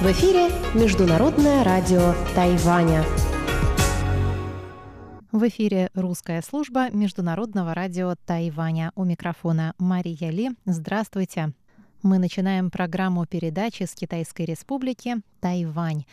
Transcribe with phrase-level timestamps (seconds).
[0.00, 3.04] В эфире Международное радио Тайваня.
[5.32, 8.92] В эфире русская служба Международного радио Тайваня.
[8.94, 10.50] У микрофона Мария Ли.
[10.66, 11.52] Здравствуйте.
[12.04, 16.04] Мы начинаем программу передачи с Китайской Республики Тайвань.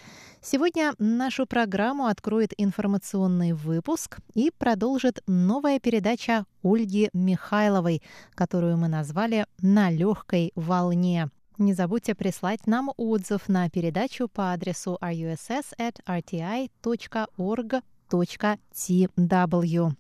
[0.42, 8.02] Сегодня нашу программу откроет информационный выпуск и продолжит новая передача Ольги Михайловой,
[8.34, 11.30] которую мы назвали «На легкой волне».
[11.58, 19.92] Не забудьте прислать нам отзыв на передачу по адресу russ@rti.org tw.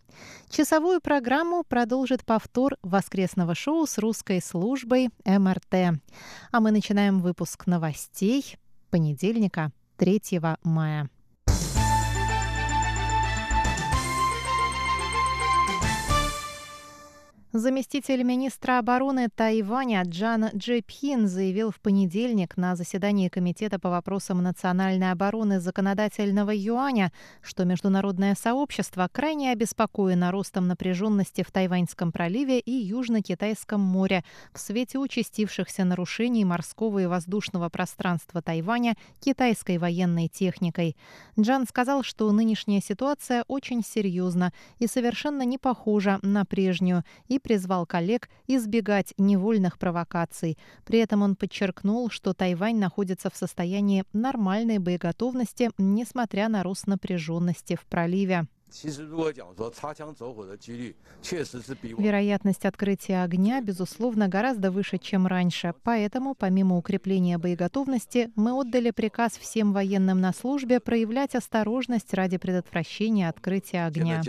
[0.49, 5.97] Часовую программу продолжит повтор воскресного шоу с русской службой МРТ.
[6.51, 8.57] А мы начинаем выпуск новостей
[8.89, 11.09] понедельника, 3 мая.
[17.57, 25.09] Заместитель министра обороны Тайваня Джан Джепхин заявил в понедельник на заседании Комитета по вопросам национальной
[25.09, 33.79] обороны законодательного юаня, что международное сообщество крайне обеспокоено ростом напряженности в Тайваньском проливе и Южно-Китайском
[33.79, 40.97] море в свете участившихся нарушений морского и воздушного пространства Тайваня китайской военной техникой.
[41.39, 47.85] Джан сказал, что нынешняя ситуация очень серьезна и совершенно не похожа на прежнюю и призвал
[47.85, 50.57] коллег избегать невольных провокаций.
[50.83, 57.75] При этом он подчеркнул, что Тайвань находится в состоянии нормальной боеготовности, несмотря на рост напряженности
[57.75, 58.47] в проливе.
[62.01, 65.73] Вероятность открытия огня, безусловно, гораздо выше, чем раньше.
[65.83, 73.29] Поэтому, помимо укрепления боеготовности, мы отдали приказ всем военным на службе проявлять осторожность ради предотвращения
[73.29, 74.21] открытия огня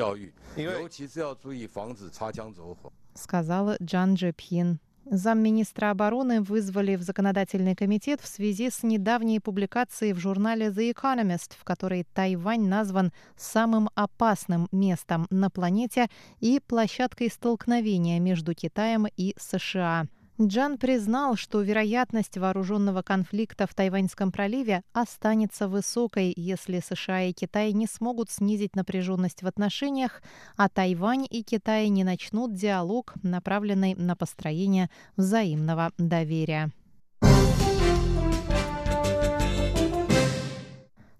[3.14, 4.78] сказал Джан Джепхин.
[5.08, 11.52] Замминистра обороны вызвали в законодательный комитет в связи с недавней публикацией в журнале The Economist,
[11.56, 16.08] в которой Тайвань назван самым опасным местом на планете
[16.40, 20.08] и площадкой столкновения между Китаем и США.
[20.40, 27.72] Джан признал, что вероятность вооруженного конфликта в Тайваньском проливе останется высокой, если США и Китай
[27.72, 30.22] не смогут снизить напряженность в отношениях,
[30.58, 36.70] а Тайвань и Китай не начнут диалог, направленный на построение взаимного доверия.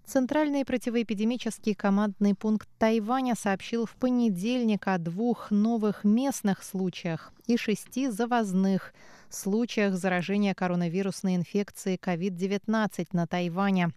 [0.07, 8.07] Центральный противоэпидемический командный пункт Тайваня сообщил в понедельник о двух новых местных случаях и шести
[8.07, 8.93] завозных
[9.29, 13.89] случаях заражения коронавирусной инфекцией COVID-19 на Тайване.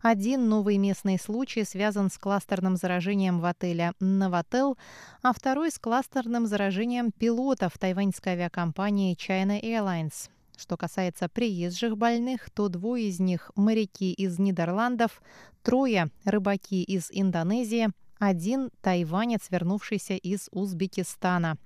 [0.00, 4.78] Один новый местный случай связан с кластерным заражением в отеле «Новотел»,
[5.22, 10.30] а второй с кластерным заражением пилотов тайваньской авиакомпании China Airlines.
[10.60, 15.22] Что касается приезжих больных, то двое из них– моряки из Нидерландов,
[15.62, 17.88] трое– рыбаки из Индонезии,
[18.18, 21.56] один– тайванец, вернувшийся из Узбекистана.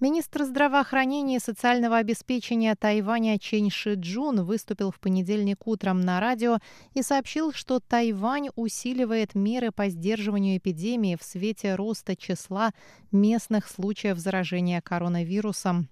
[0.00, 6.56] Министр здравоохранения и социального обеспечения Тайваня Чен Ши Джун выступил в понедельник утром на радио
[6.94, 12.72] и сообщил, что Тайвань усиливает меры по сдерживанию эпидемии в свете роста числа
[13.10, 15.90] местных случаев заражения коронавирусом.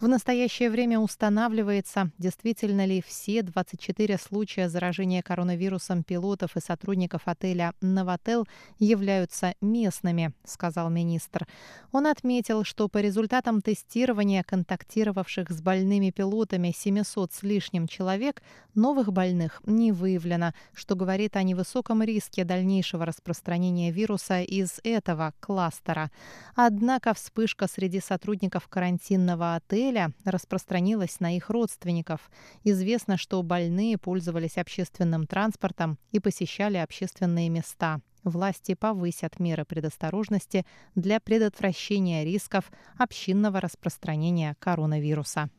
[0.00, 7.74] В настоящее время устанавливается, действительно ли все 24 случая заражения коронавирусом пилотов и сотрудников отеля
[7.80, 8.46] «Новотел»
[8.78, 11.46] являются местными, сказал министр.
[11.92, 18.42] Он отметил, что по результатам тестирования контактировавших с больными пилотами 700 с лишним человек
[18.74, 26.10] новых больных не выявлено, что говорит о невысоком риске дальнейшего распространения вируса из этого кластера.
[26.54, 32.30] Однако вспышка среди сотрудников карантинного отеля распространилась на их родственников.
[32.64, 38.00] Известно, что больные пользовались общественным транспортом и посещали общественные места.
[38.24, 45.50] Власти повысят меры предосторожности для предотвращения рисков общинного распространения коронавируса.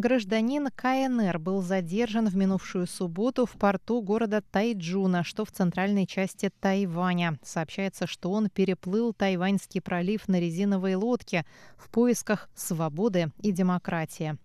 [0.00, 6.52] Гражданин КНР был задержан в минувшую субботу в порту города Тайджуна, что в центральной части
[6.60, 7.38] Тайваня.
[7.42, 11.44] Сообщается, что он переплыл Тайваньский пролив на резиновой лодке
[11.76, 14.38] в поисках свободы и демократии.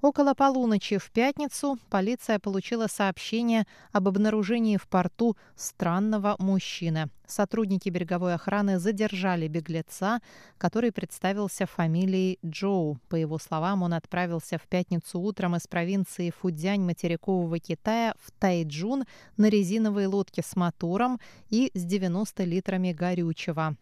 [0.00, 7.08] Около полуночи в пятницу полиция получила сообщение об обнаружении в порту странного мужчины.
[7.26, 10.20] Сотрудники береговой охраны задержали беглеца,
[10.58, 12.98] который представился фамилией Джоу.
[13.08, 19.04] По его словам, он отправился в пятницу утром из провинции Фудзянь материкового Китая в Тайджун
[19.36, 23.76] на резиновой лодке с мотором и с 90 литрами горючего.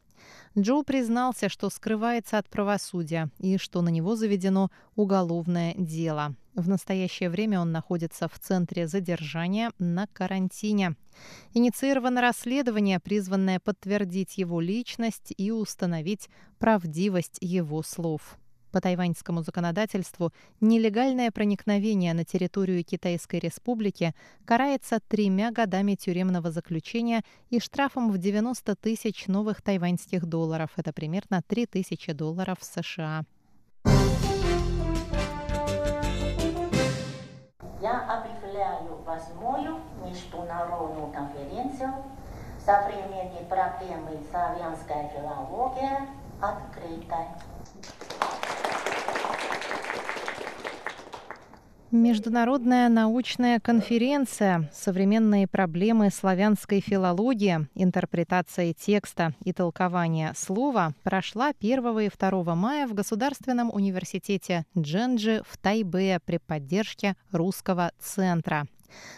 [0.58, 6.34] Джо признался, что скрывается от правосудия и что на него заведено уголовное дело.
[6.55, 10.96] В настоящее время он находится в центре задержания на карантине.
[11.55, 16.28] Инициировано расследование, призванное подтвердить его личность и установить
[16.58, 18.39] правдивость его слов.
[18.72, 24.14] По тайваньскому законодательству нелегальное проникновение на территорию Китайской Республики
[24.44, 30.70] карается тремя годами тюремного заключения и штрафом в 90 тысяч новых тайваньских долларов.
[30.76, 33.25] Это примерно 3 тысячи долларов США.
[37.81, 41.94] Я объявляю восьмую международную конференцию
[42.64, 46.08] «Современные проблемы славянской филологии»
[46.40, 47.26] открытой.
[51.92, 57.66] Международная научная конференция «Современные проблемы славянской филологии.
[57.75, 65.58] Интерпретация текста и толкование слова» прошла 1 и 2 мая в Государственном университете Дженджи в
[65.58, 68.69] Тайбе при поддержке Русского центра.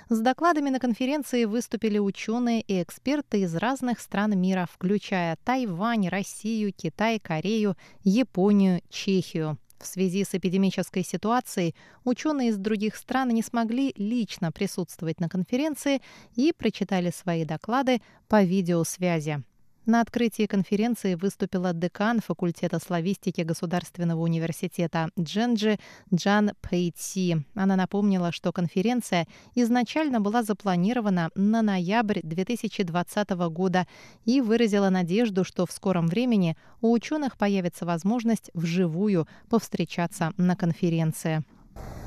[0.09, 6.73] С докладами на конференции выступили ученые и эксперты из разных стран мира, включая Тайвань, Россию,
[6.75, 9.59] Китай, Корею, Японию, Чехию.
[9.83, 11.75] В связи с эпидемической ситуацией
[12.05, 16.01] ученые из других стран не смогли лично присутствовать на конференции
[16.37, 19.43] и прочитали свои доклады по видеосвязи.
[19.85, 25.77] На открытии конференции выступила декан факультета славистики Государственного университета Дженджи
[26.15, 27.39] Джан Пэйти.
[27.57, 29.27] Она напомнила, что конференция
[29.57, 33.89] изначально была запланирована на ноябрь 2020 года
[34.25, 41.43] и выразила надежду, что в скором времени у ученых появится возможность вживую повстречаться на конференции.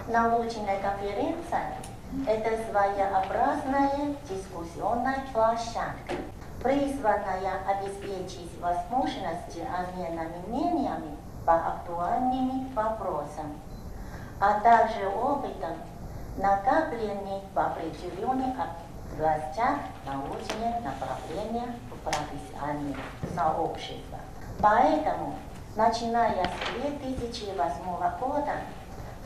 [0.07, 1.75] Научная конференция–
[2.25, 6.15] это своеобразная дискуссионная площадка
[6.65, 11.15] призванная обеспечить возможности обмена мнениями
[11.45, 13.61] по актуальным вопросам,
[14.39, 15.77] а также опытом,
[16.37, 18.55] накопленный в определенных
[19.13, 19.77] областях
[20.07, 22.97] научных направления в профессиональных
[23.35, 24.21] сообществах.
[24.59, 25.35] Поэтому,
[25.75, 27.57] начиная с 2008
[28.19, 28.53] года,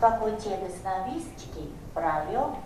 [0.01, 2.57] факультет славистики провел,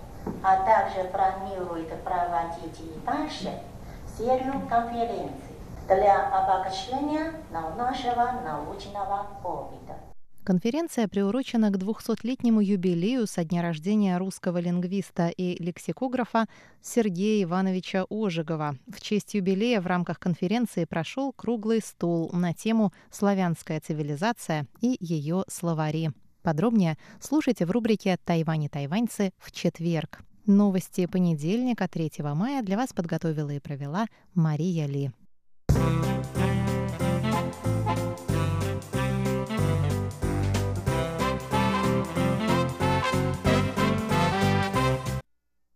[0.44, 3.52] а также планирует проводить и дальше–
[4.18, 5.56] серию конференций
[5.88, 9.98] для обогащения нашего научного опыта.
[10.44, 16.48] Конференция приурочена к 200-летнему юбилею со дня рождения русского лингвиста и лексикографа
[16.82, 18.76] Сергея Ивановича Ожегова.
[18.88, 25.46] В честь юбилея в рамках конференции прошел круглый стол на тему «Славянская цивилизация и ее
[25.48, 26.12] словари».
[26.42, 30.20] Подробнее слушайте в рубрике «Тайвань и тайваньцы» в четверг.
[30.46, 35.12] Новости понедельника, 3 мая для вас подготовила и провела Мария Ли.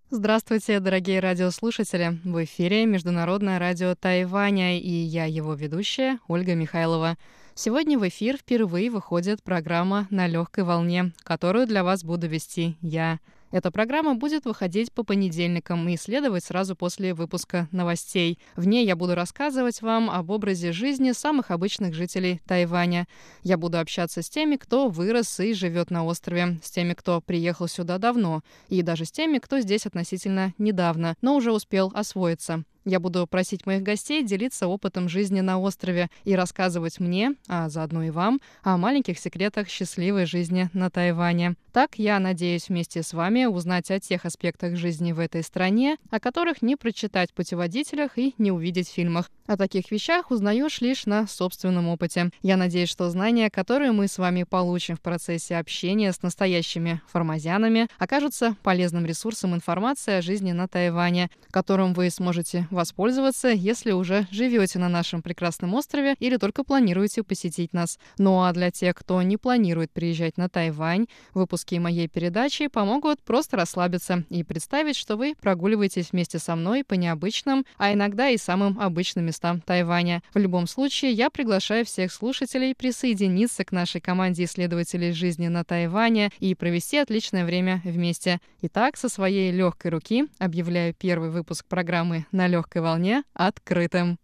[0.10, 2.20] Здравствуйте, дорогие радиослушатели!
[2.26, 7.16] В эфире Международное радио Тайваня и я его ведущая Ольга Михайлова.
[7.56, 13.20] Сегодня в эфир впервые выходит программа «На легкой волне», которую для вас буду вести я,
[13.52, 18.40] эта программа будет выходить по понедельникам и следовать сразу после выпуска новостей.
[18.56, 23.08] В ней я буду рассказывать вам об образе жизни самых обычных жителей Тайваня.
[23.44, 27.68] Я буду общаться с теми, кто вырос и живет на острове, с теми, кто приехал
[27.68, 32.64] сюда давно, и даже с теми, кто здесь относительно недавно, но уже успел освоиться.
[32.88, 38.04] Я буду просить моих гостей делиться опытом жизни на острове и рассказывать мне, а заодно
[38.04, 41.56] и вам, о маленьких секретах счастливой жизни на Тайване.
[41.74, 46.22] Так, я надеюсь вместе с вами узнать о тех аспектах жизни в этой стране, о
[46.22, 49.30] которых не прочитать в путеводителях и не увидеть в фильмах.
[49.48, 52.32] О таких вещах узнаешь лишь на собственном опыте.
[52.42, 57.88] Я надеюсь, что знания, которые мы с вами получим в процессе общения с настоящими формазянами,
[58.00, 64.80] окажутся полезным ресурсом информации о жизни на Тайване, которым вы сможете воспользоваться, если уже живете
[64.80, 68.00] на нашем прекрасном острове или только планируете посетить нас.
[68.18, 73.58] Ну а для тех, кто не планирует приезжать на Тайвань, выпуски моей передачи помогут просто
[73.58, 78.80] расслабиться и представить, что вы прогуливаетесь вместе со мной по необычным, а иногда и самым
[78.80, 80.22] обычным местам Тайваня.
[80.34, 86.30] В любом случае, я приглашаю всех слушателей присоединиться к нашей команде исследователей жизни на Тайване
[86.40, 88.40] и провести отличное время вместе.
[88.62, 94.20] Итак, со своей легкой руки объявляю первый выпуск программы «На легкой волне» открытым.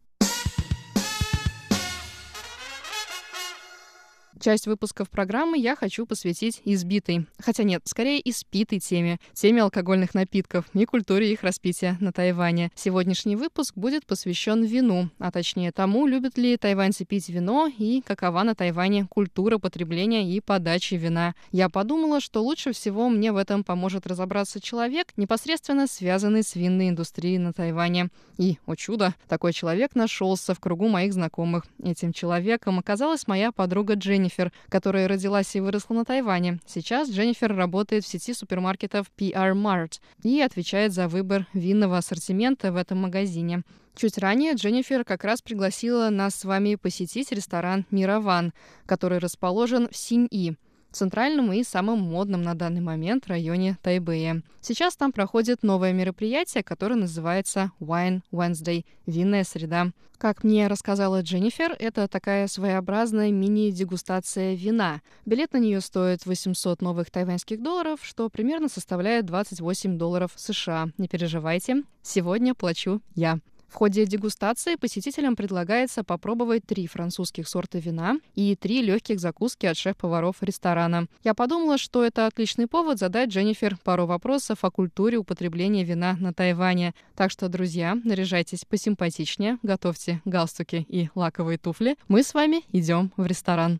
[4.43, 10.65] Часть выпусков программы я хочу посвятить избитой, хотя нет, скорее испитой теме, теме алкогольных напитков
[10.73, 12.69] и культуре их распития на Тайване.
[12.75, 18.43] Сегодняшний выпуск будет посвящен вину, а точнее тому, любят ли тайваньцы пить вино и какова
[18.43, 21.35] на Тайване культура потребления и подачи вина.
[21.53, 26.89] Я подумала, что лучше всего мне в этом поможет разобраться человек, непосредственно связанный с винной
[26.89, 28.09] индустрией на Тайване.
[28.37, 31.63] И, о чудо, такой человек нашелся в кругу моих знакомых.
[31.81, 36.59] Этим человеком оказалась моя подруга Дженнифер, Дженнифер, которая родилась и выросла на Тайване.
[36.65, 42.75] Сейчас Дженнифер работает в сети супермаркетов PR Mart и отвечает за выбор винного ассортимента в
[42.75, 43.63] этом магазине.
[43.95, 48.53] Чуть ранее Дженнифер как раз пригласила нас с вами посетить ресторан «Мирован»,
[48.87, 50.57] который расположен в Синьи
[50.93, 54.41] центральном и самом модном на данный момент районе Тайбэя.
[54.61, 59.91] Сейчас там проходит новое мероприятие, которое называется Wine Wednesday– винная среда.
[60.17, 65.01] Как мне рассказала Дженнифер, это такая своеобразная мини-дегустация вина.
[65.25, 70.87] Билет на нее стоит 800 новых тайваньских долларов, что примерно составляет 28 долларов США.
[70.97, 73.39] Не переживайте, сегодня плачу я.
[73.73, 79.75] В ходе дегустации посетителям предлагается попробовать три французских сорта вина и три легких закуски от
[79.77, 81.07] шеф-поваров ресторана.
[81.23, 86.35] Я подумала, что это отличный повод задать Дженнифер пару вопросов о культуре употребления вина на
[86.35, 86.93] Тайване.
[87.15, 91.97] Так что, друзья, наряжайтесь посимпатичнее, готовьте галстуки и лаковые туфли.
[92.07, 93.79] Мы с вами идем в ресторан.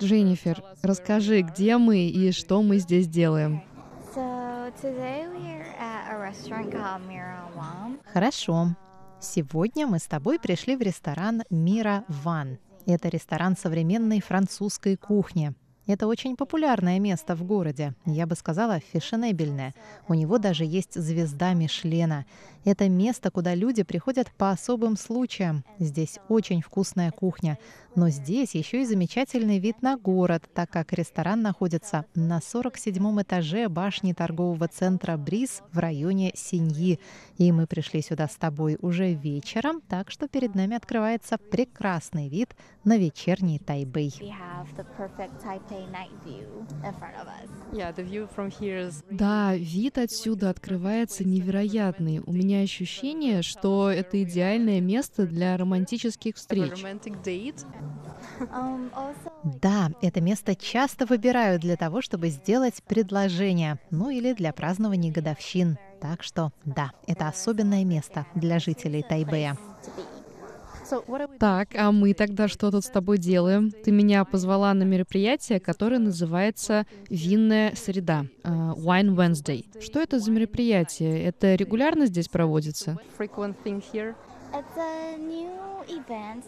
[0.00, 3.62] Дженнифер, расскажи, где мы и что мы здесь делаем?
[8.12, 8.68] Хорошо.
[9.20, 12.58] Сегодня мы с тобой пришли в ресторан Мира Ван.
[12.86, 15.52] Это ресторан современной французской кухни.
[15.86, 19.74] Это очень популярное место в городе, я бы сказала, фешенебельное.
[20.06, 22.24] У него даже есть звезда Мишлена.
[22.64, 25.64] Это место, куда люди приходят по особым случаям.
[25.80, 27.58] Здесь очень вкусная кухня.
[27.94, 33.68] Но здесь еще и замечательный вид на город, так как ресторан находится на 47-м этаже
[33.68, 36.98] башни торгового центра «Бриз» в районе Синьи.
[37.36, 42.56] И мы пришли сюда с тобой уже вечером, так что перед нами открывается прекрасный вид
[42.84, 44.12] на вечерний Тайбэй.
[49.10, 52.20] Да, вид отсюда открывается невероятный.
[52.24, 56.72] У меня ощущение, что это идеальное место для романтических встреч.
[59.44, 65.78] Да, это место часто выбирают для того, чтобы сделать предложение, ну или для празднования годовщин.
[66.00, 69.56] Так что, да, это особенное место для жителей Тайбэя.
[71.38, 73.70] Так, а мы тогда что тут с тобой делаем?
[73.70, 79.64] Ты меня позвала на мероприятие, которое называется «Винная среда» uh, Wine Wednesday.
[79.80, 81.24] Что это за мероприятие?
[81.24, 82.98] Это регулярно здесь проводится?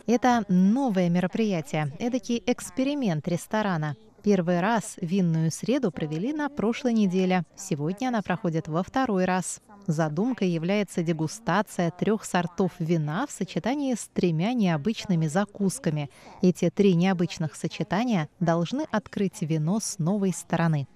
[0.06, 3.96] Это новое мероприятие, эдакий эксперимент ресторана.
[4.22, 7.44] Первый раз винную среду провели на прошлой неделе.
[7.56, 9.60] Сегодня она проходит во второй раз.
[9.86, 16.10] Задумкой является дегустация трех сортов вина в сочетании с тремя необычными закусками.
[16.40, 20.88] Эти три необычных сочетания должны открыть вино с новой стороны.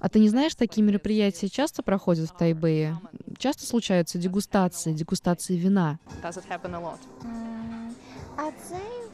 [0.00, 2.96] А ты не знаешь, такие мероприятия часто проходят в Тайбэе?
[3.38, 5.98] Часто случаются дегустации, дегустации вина?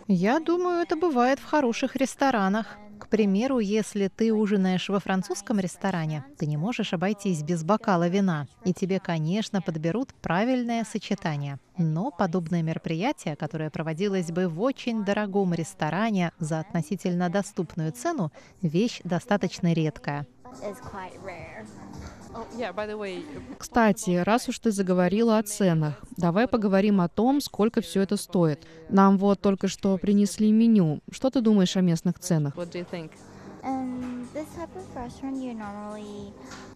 [0.08, 2.78] Я думаю, это бывает в хороших ресторанах.
[3.06, 8.48] К примеру, если ты ужинаешь во французском ресторане, ты не можешь обойтись без бокала вина,
[8.64, 11.60] и тебе, конечно, подберут правильное сочетание.
[11.78, 19.00] Но подобное мероприятие, которое проводилось бы в очень дорогом ресторане за относительно доступную цену, вещь
[19.04, 20.26] достаточно редкая.
[23.59, 28.66] Кстати, раз уж ты заговорила о ценах, давай поговорим о том, сколько все это стоит.
[28.88, 31.00] Нам вот только что принесли меню.
[31.11, 32.55] Что ты думаешь о местных ценах?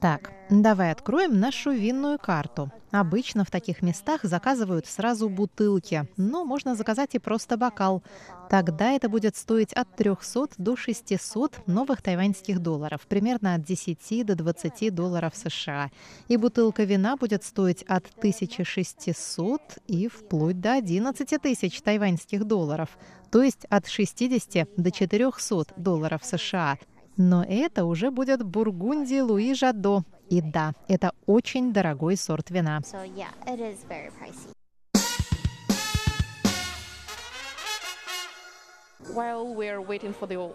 [0.00, 2.72] Так, давай откроем нашу винную карту.
[2.90, 8.02] Обычно в таких местах заказывают сразу бутылки, но можно заказать и просто бокал.
[8.48, 14.34] Тогда это будет стоить от 300 до 600 новых тайваньских долларов, примерно от 10 до
[14.34, 15.90] 20 долларов США.
[16.26, 22.88] И бутылка вина будет стоить от 1600 и вплоть до 11 тысяч тайваньских долларов,
[23.30, 26.78] то есть от 60 до 400 долларов США.
[27.16, 30.04] Но это уже будет Бургундия Луи Жадо.
[30.30, 32.80] И да, это очень дорогой сорт вина.
[32.80, 33.26] So, yeah,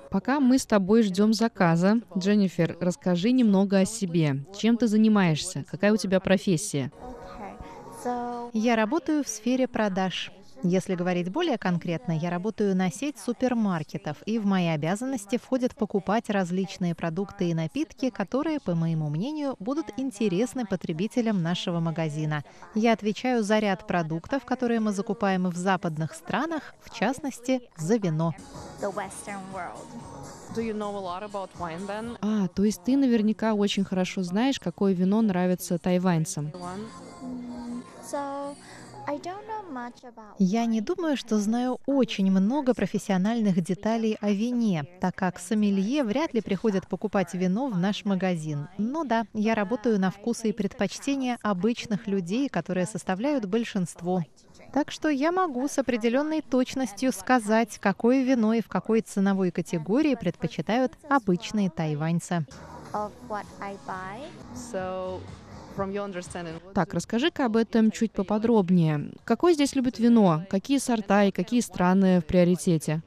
[0.10, 4.46] Пока мы с тобой ждем заказа, Дженнифер, расскажи немного о себе.
[4.58, 5.66] Чем ты занимаешься?
[5.70, 6.92] Какая у тебя профессия?
[8.54, 10.32] Я работаю в сфере продаж.
[10.68, 16.32] Если говорить более конкретно, я работаю на сеть супермаркетов, и в мои обязанности входит покупать
[16.32, 22.44] различные продукты и напитки, которые, по моему мнению, будут интересны потребителям нашего магазина.
[22.74, 28.34] Я отвечаю за ряд продуктов, которые мы закупаем в западных странах, в частности, за вино.
[32.22, 36.52] А, то есть ты наверняка очень хорошо знаешь, какое вино нравится тайваньцам.
[40.40, 46.34] Я не думаю, что знаю очень много профессиональных деталей о вине, так как сомелье вряд
[46.34, 48.68] ли приходят покупать вино в наш магазин.
[48.78, 54.24] Но да, я работаю на вкусы и предпочтения обычных людей, которые составляют большинство.
[54.74, 60.16] Так что я могу с определенной точностью сказать, какое вино и в какой ценовой категории
[60.16, 62.46] предпочитают обычные тайваньцы.
[66.74, 69.12] Так, расскажи-ка об этом чуть поподробнее.
[69.24, 70.44] Какое здесь любят вино?
[70.50, 73.02] Какие сорта и какие страны в приоритете?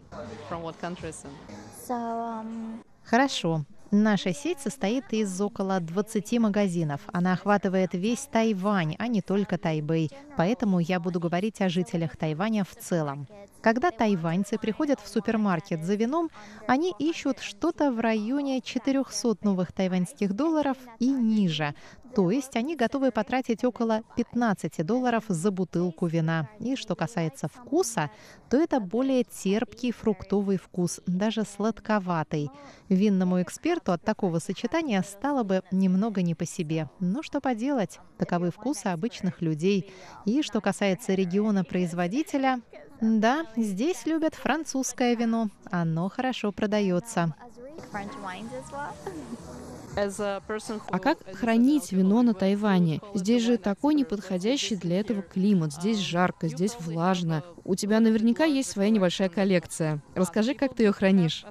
[3.04, 3.64] Хорошо.
[3.90, 7.00] Наша сеть состоит из около 20 магазинов.
[7.10, 10.10] Она охватывает весь Тайвань, а не только Тайбэй.
[10.36, 13.26] Поэтому я буду говорить о жителях Тайваня в целом.
[13.68, 16.30] Когда тайваньцы приходят в супермаркет за вином,
[16.66, 21.74] они ищут что-то в районе 400 новых тайваньских долларов и ниже.
[22.14, 26.48] То есть они готовы потратить около 15 долларов за бутылку вина.
[26.58, 28.10] И что касается вкуса,
[28.48, 32.50] то это более терпкий фруктовый вкус, даже сладковатый.
[32.88, 36.88] Винному эксперту от такого сочетания стало бы немного не по себе.
[37.00, 39.92] Но что поделать, таковы вкусы обычных людей.
[40.24, 42.62] И что касается региона производителя,
[43.00, 45.48] да, здесь любят французское вино.
[45.70, 47.34] Оно хорошо продается.
[50.90, 53.00] А как хранить вино на Тайване?
[53.14, 55.72] Здесь же такой неподходящий для этого климат.
[55.72, 57.42] Здесь жарко, здесь влажно.
[57.64, 60.00] У тебя наверняка есть своя небольшая коллекция.
[60.14, 61.44] Расскажи, как ты ее хранишь.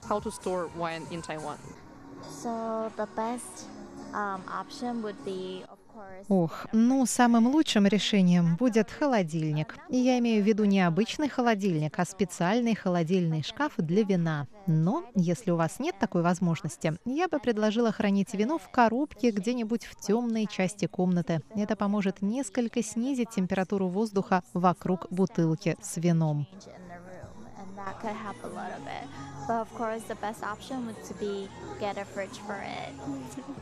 [6.30, 9.75] Ох, ну, самым лучшим решением будет холодильник.
[9.90, 14.48] И я имею в виду не обычный холодильник, а специальный холодильный шкаф для вина.
[14.66, 19.86] Но, если у вас нет такой возможности, я бы предложила хранить вино в коробке где-нибудь
[19.86, 21.42] в темной части комнаты.
[21.55, 26.48] Это поможет несколько снизить температуру воздуха вокруг бутылки с вином.
[29.47, 31.47] But of course, the best option would to be
[31.79, 32.91] get a fridge for it.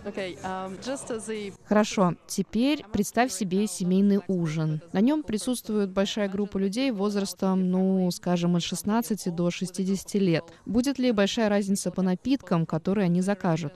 [0.07, 1.53] Okay, um, just as a...
[1.67, 4.81] Хорошо, теперь представь себе семейный ужин.
[4.93, 10.43] На нем присутствует большая группа людей возрастом, ну, скажем, от 16 до 60 лет.
[10.65, 13.73] Будет ли большая разница по напиткам, которые они закажут?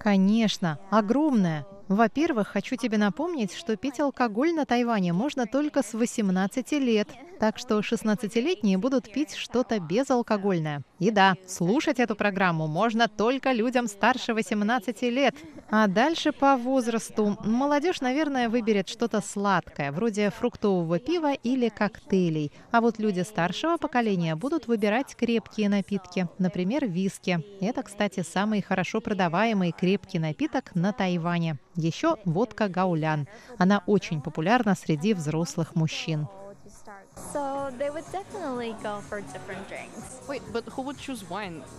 [0.00, 1.66] Конечно, огромная.
[1.88, 7.08] Во-первых, хочу тебе напомнить, что пить алкоголь на Тайване можно только с 18 лет.
[7.38, 10.82] Так что 16-летние будут пить что-то безалкогольное.
[10.98, 15.34] И да, слушать эту программу можно только людям старше 18 лет.
[15.70, 22.52] А дальше по возрасту молодежь, наверное, выберет что-то сладкое, вроде фруктового пива или коктейлей.
[22.70, 27.44] А вот люди старшего поколения будут выбирать крепкие напитки, например, виски.
[27.60, 31.58] Это, кстати, самый хорошо продаваемый крепкий напиток на Тайване.
[31.74, 33.28] Еще водка гаулян.
[33.58, 36.26] Она очень популярна среди взрослых мужчин.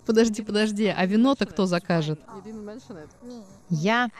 [0.06, 2.19] Подожди, подожди, а вино-то кто закажет?
[3.69, 4.10] Я.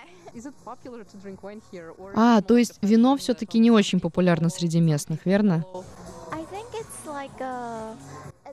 [2.16, 5.66] А, то есть вино все-таки не очень популярно среди местных, верно?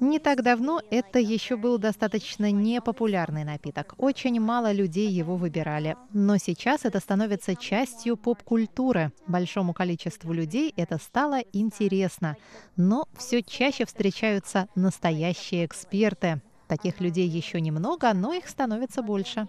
[0.00, 3.94] Не так давно это еще был достаточно непопулярный напиток.
[3.98, 5.96] Очень мало людей его выбирали.
[6.12, 9.12] Но сейчас это становится частью поп-культуры.
[9.26, 12.36] Большому количеству людей это стало интересно.
[12.76, 16.40] Но все чаще встречаются настоящие эксперты.
[16.66, 19.46] Таких людей еще немного, но их становится больше.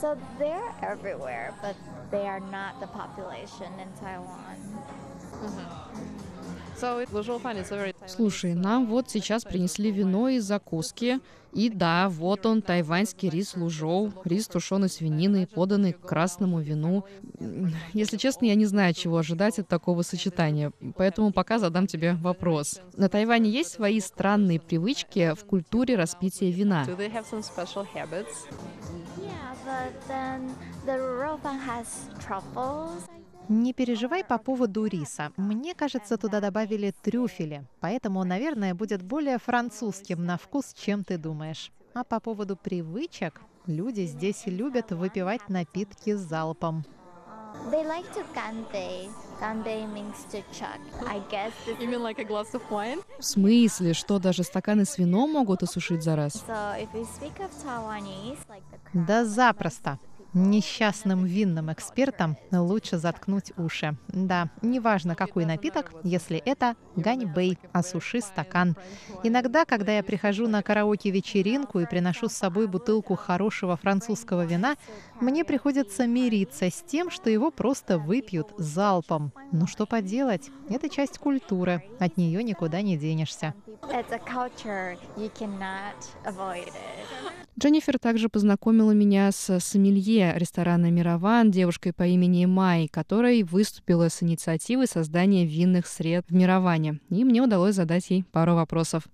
[0.00, 1.74] So they're everywhere, but
[2.10, 4.56] they are not the population in Taiwan.
[5.42, 5.93] Mm-hmm.
[8.06, 11.20] Слушай, нам вот сейчас принесли вино и закуски.
[11.52, 17.04] И да, вот он, тайваньский рис лужоу, рис тушеной свинины, поданный к красному вину.
[17.92, 22.80] Если честно, я не знаю, чего ожидать от такого сочетания, поэтому пока задам тебе вопрос.
[22.96, 26.84] На Тайване есть свои странные привычки в культуре распития вина?
[33.48, 35.32] Не переживай по поводу риса.
[35.36, 41.70] Мне кажется, туда добавили трюфели, поэтому, наверное, будет более французским на вкус, чем ты думаешь.
[41.92, 46.84] А по поводу привычек, люди здесь любят выпивать напитки залпом.
[47.70, 49.08] They like to kante.
[49.38, 50.80] Kante means to chug.
[51.06, 53.00] I guess this You mean like a glass of wine?
[53.18, 56.42] В смысле, что даже стаканы с вином могут осушить за раз?
[56.48, 59.98] so if we speak of Taiwanese, like the Да запросто.
[60.34, 63.96] Несчастным винным экспертам лучше заткнуть уши.
[64.08, 68.76] Да, неважно какой напиток, если это ганьбэй, осуши стакан.
[69.22, 74.74] Иногда, когда я прихожу на караоке-вечеринку и приношу с собой бутылку хорошего французского вина,
[75.24, 79.32] мне приходится мириться с тем, что его просто выпьют залпом.
[79.52, 83.54] Ну что поделать, это часть культуры, от нее никуда не денешься.
[87.58, 94.22] Дженнифер также познакомила меня с сомелье ресторана «Мирован», девушкой по имени Май, которая выступила с
[94.22, 97.00] инициативой создания винных сред в Мироване.
[97.10, 99.04] И мне удалось задать ей пару вопросов.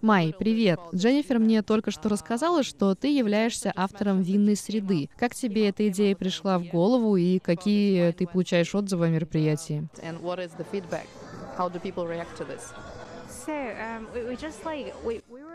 [0.00, 0.80] Май, привет.
[0.94, 5.10] Дженнифер мне только что рассказала, что ты являешься автором винной среды.
[5.18, 9.88] Как тебе эта идея пришла в голову и какие ты получаешь отзывы о мероприятии?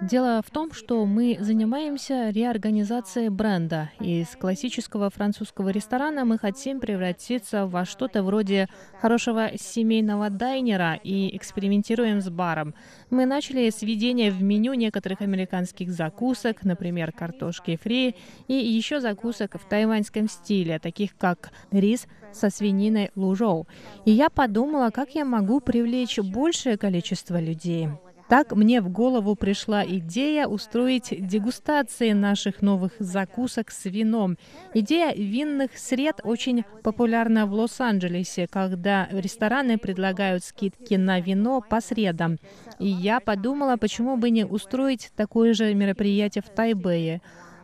[0.01, 3.91] Дело в том, что мы занимаемся реорганизацией бренда.
[3.99, 8.67] Из классического французского ресторана мы хотим превратиться во что-то вроде
[8.99, 12.73] хорошего семейного дайнера и экспериментируем с баром.
[13.09, 18.15] Мы начали с введения в меню некоторых американских закусок, например, картошки фри,
[18.47, 23.67] и еще закусок в тайваньском стиле, таких как рис со свининой лужоу.
[24.05, 27.89] И я подумала, как я могу привлечь большее количество людей.
[28.29, 34.37] Так мне в голову пришла идея устроить дегустации наших новых закусок с вином.
[34.73, 42.37] Идея винных сред очень популярна в Лос-Анджелесе, когда рестораны предлагают скидки на вино по средам.
[42.79, 47.21] И я подумала, почему бы не устроить такое же мероприятие в Тайбэе.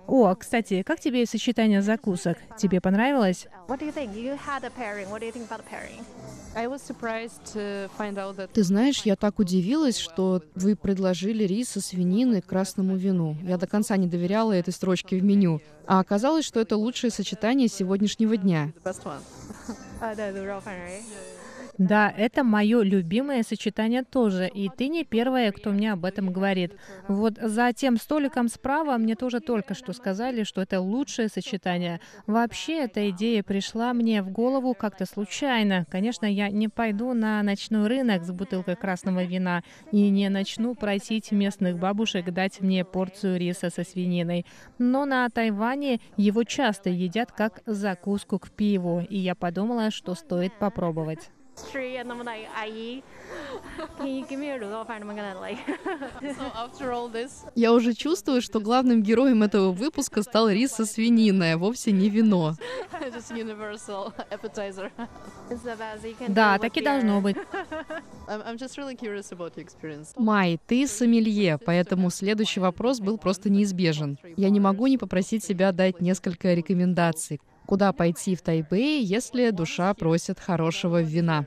[0.10, 2.39] О, кстати, как тебе сочетание закусок?
[2.58, 3.45] Тебе понравилось?
[8.52, 13.38] Ты знаешь, я так удивилась, что вы предложили рис со свинины к красному вину.
[13.43, 15.62] Я до конца не доверяла этой строчке в меню.
[15.86, 18.74] А оказалось, что это лучшее сочетание сегодняшнего дня.
[21.80, 26.74] Да, это мое любимое сочетание тоже, и ты не первая, кто мне об этом говорит.
[27.08, 32.02] Вот за тем столиком справа мне тоже только что сказали, что это лучшее сочетание.
[32.28, 35.86] Вообще, эта идея пришла мне в голову как-то случайно.
[35.89, 39.63] Конечно, я не пойду на ночной рынок с бутылкой красного вина
[39.94, 44.46] и не начну просить местных бабушек дать мне порцию риса со свининой.
[44.80, 50.60] Но на Тайване его часто едят как закуску к пиву, и я подумала, что стоит
[50.60, 51.30] попробовать.
[51.72, 53.02] Tree, and I'm like, Ai,
[53.98, 55.02] can you give me a raw fan?
[55.02, 55.60] I'm gonna like.
[56.39, 60.86] So after all this, Я уже чувствую, что главным героем этого выпуска стал рис со
[60.86, 62.56] свининой, а вовсе не вино.
[63.19, 64.91] just universal appetizer.
[66.28, 67.38] Да, так и должно быть.
[68.28, 70.13] I'm, I'm just really curious about your experience.
[70.17, 74.17] Май, ты сомелье, поэтому следующий вопрос был просто неизбежен.
[74.38, 77.39] Я не могу не попросить тебя дать несколько рекомендаций.
[77.70, 81.46] Куда пойти в Тайбэе, если душа просит хорошего вина?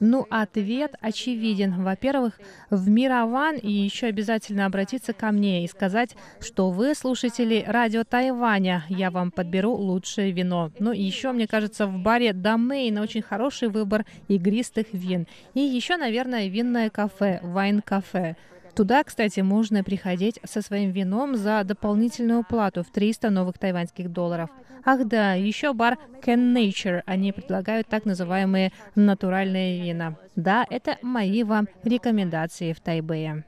[0.00, 1.80] Ну, ответ очевиден.
[1.84, 8.02] Во-первых, в Мирован и еще обязательно обратиться ко мне и сказать, что вы слушатели радио
[8.02, 8.84] Тайваня.
[8.88, 10.72] Я вам подберу лучшее вино.
[10.80, 15.28] Ну и еще, мне кажется, в баре Домейн очень хороший выбор игристых вин.
[15.54, 18.34] И еще, наверное, винное кафе, вайн-кафе.
[18.74, 24.50] Туда, кстати, можно приходить со своим вином за дополнительную плату в 300 новых тайваньских долларов.
[24.84, 27.02] Ах да, еще бар Can Nature.
[27.06, 30.16] Они предлагают так называемые натуральные вина.
[30.36, 33.44] Да, это мои вам рекомендации в Тайбэе.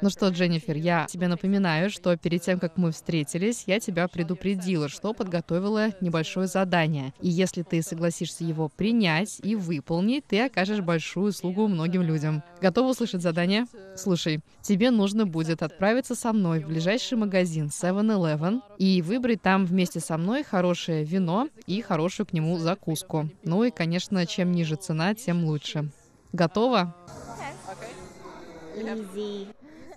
[0.00, 4.88] Ну что, Дженнифер, я тебе напоминаю, что перед тем, как мы встретились, я тебя предупредила,
[4.88, 7.12] что подготовила небольшое задание.
[7.20, 12.42] И если ты согласишься его принять и выполнить, ты окажешь большую услугу многим людям.
[12.60, 13.66] Готова услышать задание?
[13.96, 20.00] Слушай, тебе нужно будет отправиться со мной в ближайший магазин 7-Eleven и выбрать там вместе
[20.00, 23.28] со мной хорошее вино и хорошую к нему закуску.
[23.44, 25.90] Ну и, конечно, чем ниже цена, тем лучше.
[26.32, 26.94] Готова?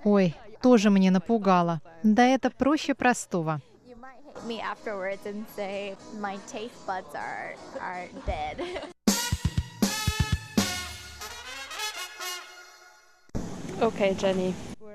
[0.03, 1.81] Ой, тоже мне напугало.
[2.01, 3.61] Да это проще простого.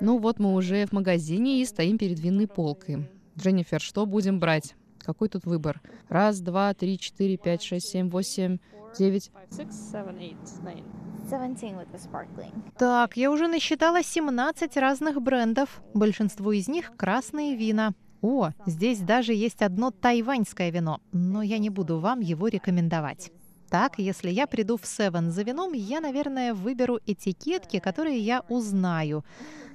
[0.00, 3.08] Ну вот мы уже в магазине и стоим перед винной полкой.
[3.38, 4.74] Дженнифер, что будем брать?
[5.08, 5.80] Какой тут выбор?
[6.10, 8.58] Раз, два, три, четыре, пять, шесть, семь, восемь,
[8.98, 9.30] девять.
[9.48, 10.84] Six, seven, eight, nine.
[11.30, 12.52] 17 with the sparkling.
[12.76, 15.80] Так, я уже насчитала 17 разных брендов.
[15.94, 17.94] Большинство из них красные вина.
[18.20, 23.32] О, здесь даже есть одно тайваньское вино, но я не буду вам его рекомендовать.
[23.70, 29.24] Так, если я приду в Seven за вином, я, наверное, выберу этикетки, которые я узнаю.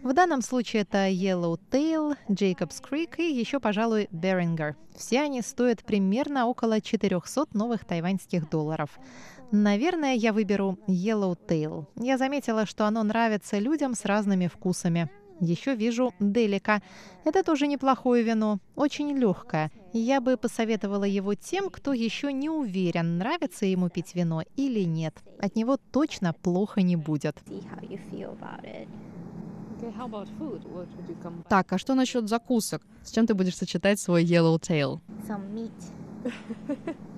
[0.02, 4.76] В данном случае это Yellowtail, Jacob's Creek и еще, пожалуй, Beringer.
[4.98, 9.00] Все они стоят примерно около 400 новых тайваньских долларов.
[9.52, 11.86] Наверное, я выберу Yellowtail.
[11.96, 15.10] Я заметила, что оно нравится людям с разными вкусами.
[15.40, 16.82] Еще вижу Делика.
[17.26, 19.72] Это тоже неплохое вино, очень легкое.
[19.94, 25.16] Я бы посоветовала его тем, кто еще не уверен, нравится ему пить вино или нет.
[25.40, 27.38] От него точно плохо не будет.
[31.50, 32.82] Так, а что насчет закусок?
[33.04, 35.00] С чем ты будешь сочетать свой Yellowtail?
[35.28, 35.72] Some meat.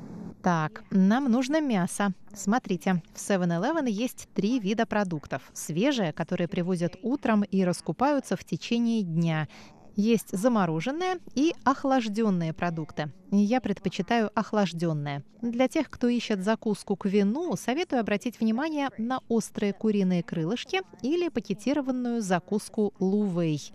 [0.45, 2.13] Так, нам нужно мясо.
[2.31, 5.41] Смотрите, в 7-Eleven есть три вида продуктов.
[5.53, 9.47] Свежие, которые привозят утром и раскупаются в течение дня.
[9.95, 13.11] Есть замороженные и охлажденные продукты.
[13.31, 15.23] Я предпочитаю охлажденные.
[15.41, 21.29] Для тех, кто ищет закуску к вину, советую обратить внимание на острые куриные крылышки или
[21.29, 23.73] пакетированную закуску лувей.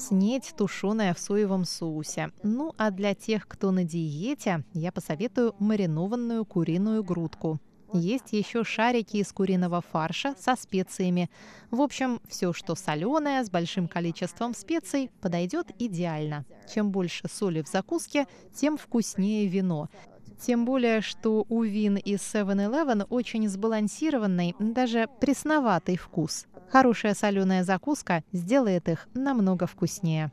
[0.00, 2.30] Снеть, тушеная в соевом соусе.
[2.42, 7.60] Ну а для тех, кто на диете, я посоветую маринованную куриную грудку.
[7.92, 11.28] Есть еще шарики из куриного фарша со специями.
[11.70, 16.46] В общем, все, что соленое, с большим количеством специй, подойдет идеально.
[16.72, 19.90] Чем больше соли в закуске, тем вкуснее вино.
[20.40, 26.46] Тем более, что у вин из 7-Eleven очень сбалансированный, даже пресноватый вкус.
[26.70, 30.32] Хорошая соленая закуска сделает их намного вкуснее.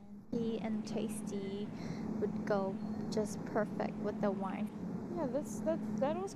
[5.17, 6.29] Like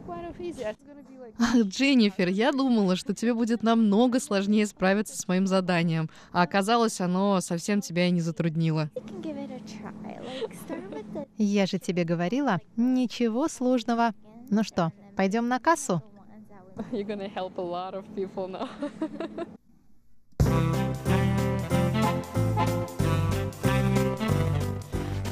[1.40, 7.00] Ах, Дженнифер, я думала, что тебе будет намного сложнее справиться с моим заданием, а оказалось,
[7.00, 8.90] оно совсем тебя и не затруднило.
[11.38, 14.12] Я же тебе говорила, ничего сложного.
[14.50, 16.02] Ну что, пойдем на кассу?
[16.92, 18.70] you're gonna help a lot of people now.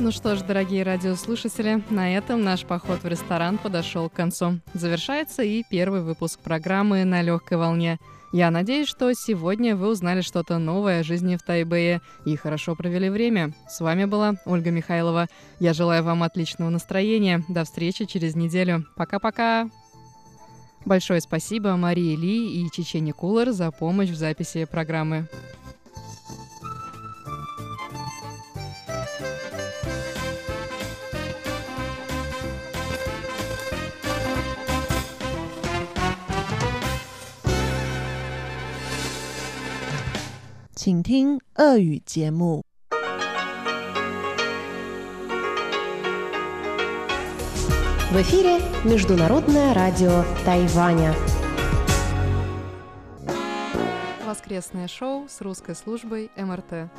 [0.02, 4.60] Ну что ж, дорогие радиослушатели, на этом наш поход в ресторан подошел к концу.
[4.74, 8.00] Завершается и первый выпуск программы «На легкой волне».
[8.32, 13.10] Я надеюсь, что сегодня вы узнали что-то новое о жизни в Тайбэе и хорошо провели
[13.10, 13.54] время.
[13.68, 15.28] С вами была Ольга Михайлова.
[15.60, 17.44] Я желаю вам отличного настроения.
[17.50, 18.86] До встречи через неделю.
[18.96, 19.70] Пока-пока!
[20.86, 25.28] Большое спасибо Марии Ли и Чечене Кулер за помощь в записи программы.
[40.79, 42.63] «请听俄语节目。
[48.11, 51.15] В эфире Международное радио Тайваня.
[54.25, 56.91] Воскресное шоу с русской службой МРТ.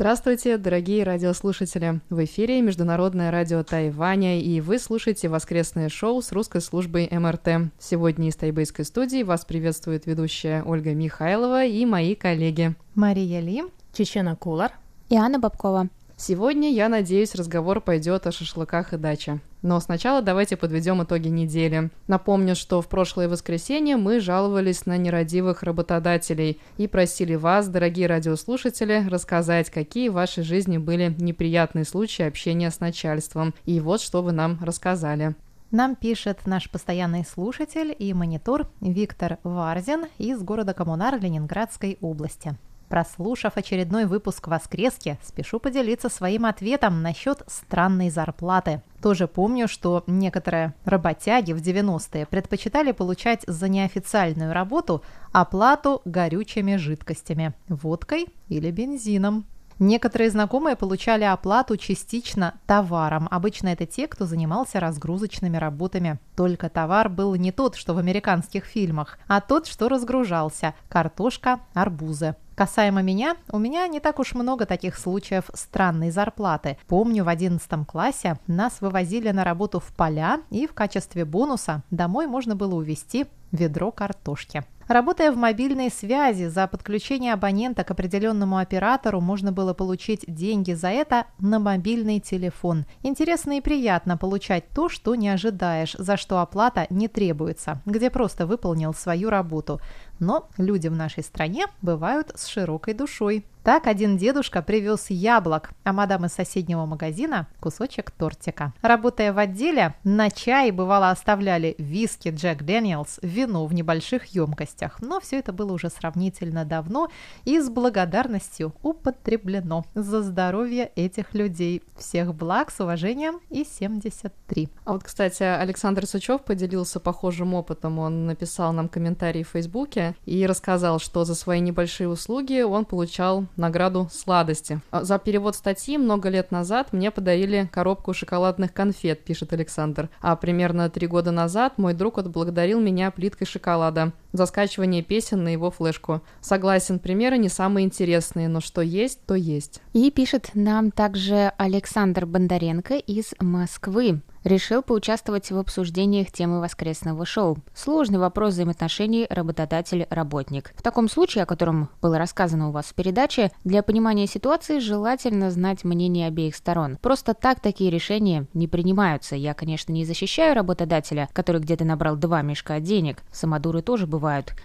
[0.00, 2.00] Здравствуйте, дорогие радиослушатели!
[2.08, 7.70] В эфире Международное радио Тайваня, и вы слушаете воскресное шоу с русской службой МРТ.
[7.78, 12.74] Сегодня из тайбэйской студии вас приветствует ведущая Ольга Михайлова и мои коллеги.
[12.94, 13.64] Мария Ли.
[13.92, 14.72] Чечена Кулар.
[15.10, 15.90] И Анна Бабкова.
[16.22, 19.40] Сегодня, я надеюсь, разговор пойдет о шашлыках и даче.
[19.62, 21.88] Но сначала давайте подведем итоги недели.
[22.08, 29.08] Напомню, что в прошлое воскресенье мы жаловались на нерадивых работодателей и просили вас, дорогие радиослушатели,
[29.08, 33.54] рассказать, какие в вашей жизни были неприятные случаи общения с начальством.
[33.64, 35.34] И вот что вы нам рассказали.
[35.70, 42.58] Нам пишет наш постоянный слушатель и монитор Виктор Варзин из города Коммунар Ленинградской области.
[42.90, 48.82] Прослушав очередной выпуск «Воскрески», спешу поделиться своим ответом насчет странной зарплаты.
[49.00, 57.54] Тоже помню, что некоторые работяги в 90-е предпочитали получать за неофициальную работу оплату горючими жидкостями–
[57.68, 59.44] водкой или бензином.
[59.78, 63.28] Некоторые знакомые получали оплату частично товаром.
[63.30, 66.18] Обычно это те, кто занимался разгрузочными работами.
[66.34, 72.34] Только товар был не тот, что в американских фильмах, а тот, что разгружался– картошка, арбузы.
[72.60, 76.76] Касаемо меня, у меня не так уж много таких случаев странной зарплаты.
[76.88, 82.26] Помню, в 11 классе нас вывозили на работу в поля, и в качестве бонуса домой
[82.26, 84.62] можно было увезти ведро картошки.
[84.90, 90.88] Работая в мобильной связи, за подключение абонента к определенному оператору можно было получить деньги за
[90.88, 92.86] это на мобильный телефон.
[93.04, 98.46] Интересно и приятно получать то, что не ожидаешь, за что оплата не требуется, где просто
[98.46, 99.80] выполнил свою работу.
[100.20, 103.44] Но люди в нашей стране бывают с широкой душой.
[103.62, 108.72] Так один дедушка привез яблок, а мадам из соседнего магазина– кусочек тортика.
[108.80, 115.02] Работая в отделе, на чай бывало оставляли виски Джек Дэниелс, вино в небольших емкостях.
[115.02, 117.10] Но все это было уже сравнительно давно
[117.44, 121.82] и с благодарностью употреблено за здоровье этих людей.
[121.98, 124.70] Всех благ, с уважением и 73.
[124.86, 127.98] А вот, кстати, Александр Сычев поделился похожим опытом.
[127.98, 133.46] Он написал нам комментарий в Фейсбуке и рассказал, что за свои небольшие услуги он получал
[133.56, 134.80] награду сладости.
[134.90, 140.08] А за перевод статьи много лет назад мне подарили коробку шоколадных конфет, пишет Александр.
[140.20, 145.48] А примерно три года назад мой друг отблагодарил меня плиткой шоколада за скачивание песен на
[145.48, 146.22] его флешку.
[146.40, 149.80] Согласен, примеры не самые интересные, но что есть, то есть.
[149.92, 154.20] И пишет нам также Александр Бондаренко из Москвы.
[154.42, 157.58] Решил поучаствовать в обсуждениях темы воскресного шоу.
[157.74, 160.72] Сложный вопрос взаимоотношений работодатель-работник.
[160.74, 165.50] В таком случае, о котором было рассказано у вас в передаче, для понимания ситуации желательно
[165.50, 166.96] знать мнение обеих сторон.
[167.02, 169.36] Просто так такие решения не принимаются.
[169.36, 173.18] Я, конечно, не защищаю работодателя, который где-то набрал два мешка денег.
[173.30, 174.19] Самодуры тоже бывают.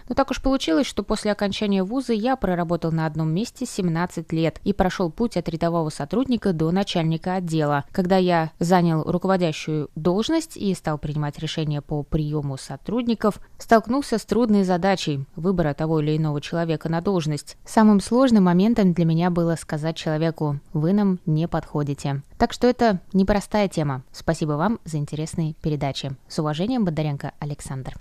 [0.08, 4.60] Но так уж получилось, что после окончания вуза я проработал на одном месте 17 лет
[4.64, 7.84] и прошел путь от рядового сотрудника до начальника отдела.
[7.92, 14.64] Когда я занял руководящую должность и стал принимать решения по приему сотрудников, столкнулся с трудной
[14.64, 17.56] задачей выбора того или иного человека на должность.
[17.64, 22.22] Самым сложным моментом для меня было сказать человеку «Вы нам не подходите».
[22.38, 24.02] Так что это непростая тема.
[24.12, 26.12] Спасибо вам за интересные передачи.
[26.28, 27.94] С уважением, Бондаренко Александр.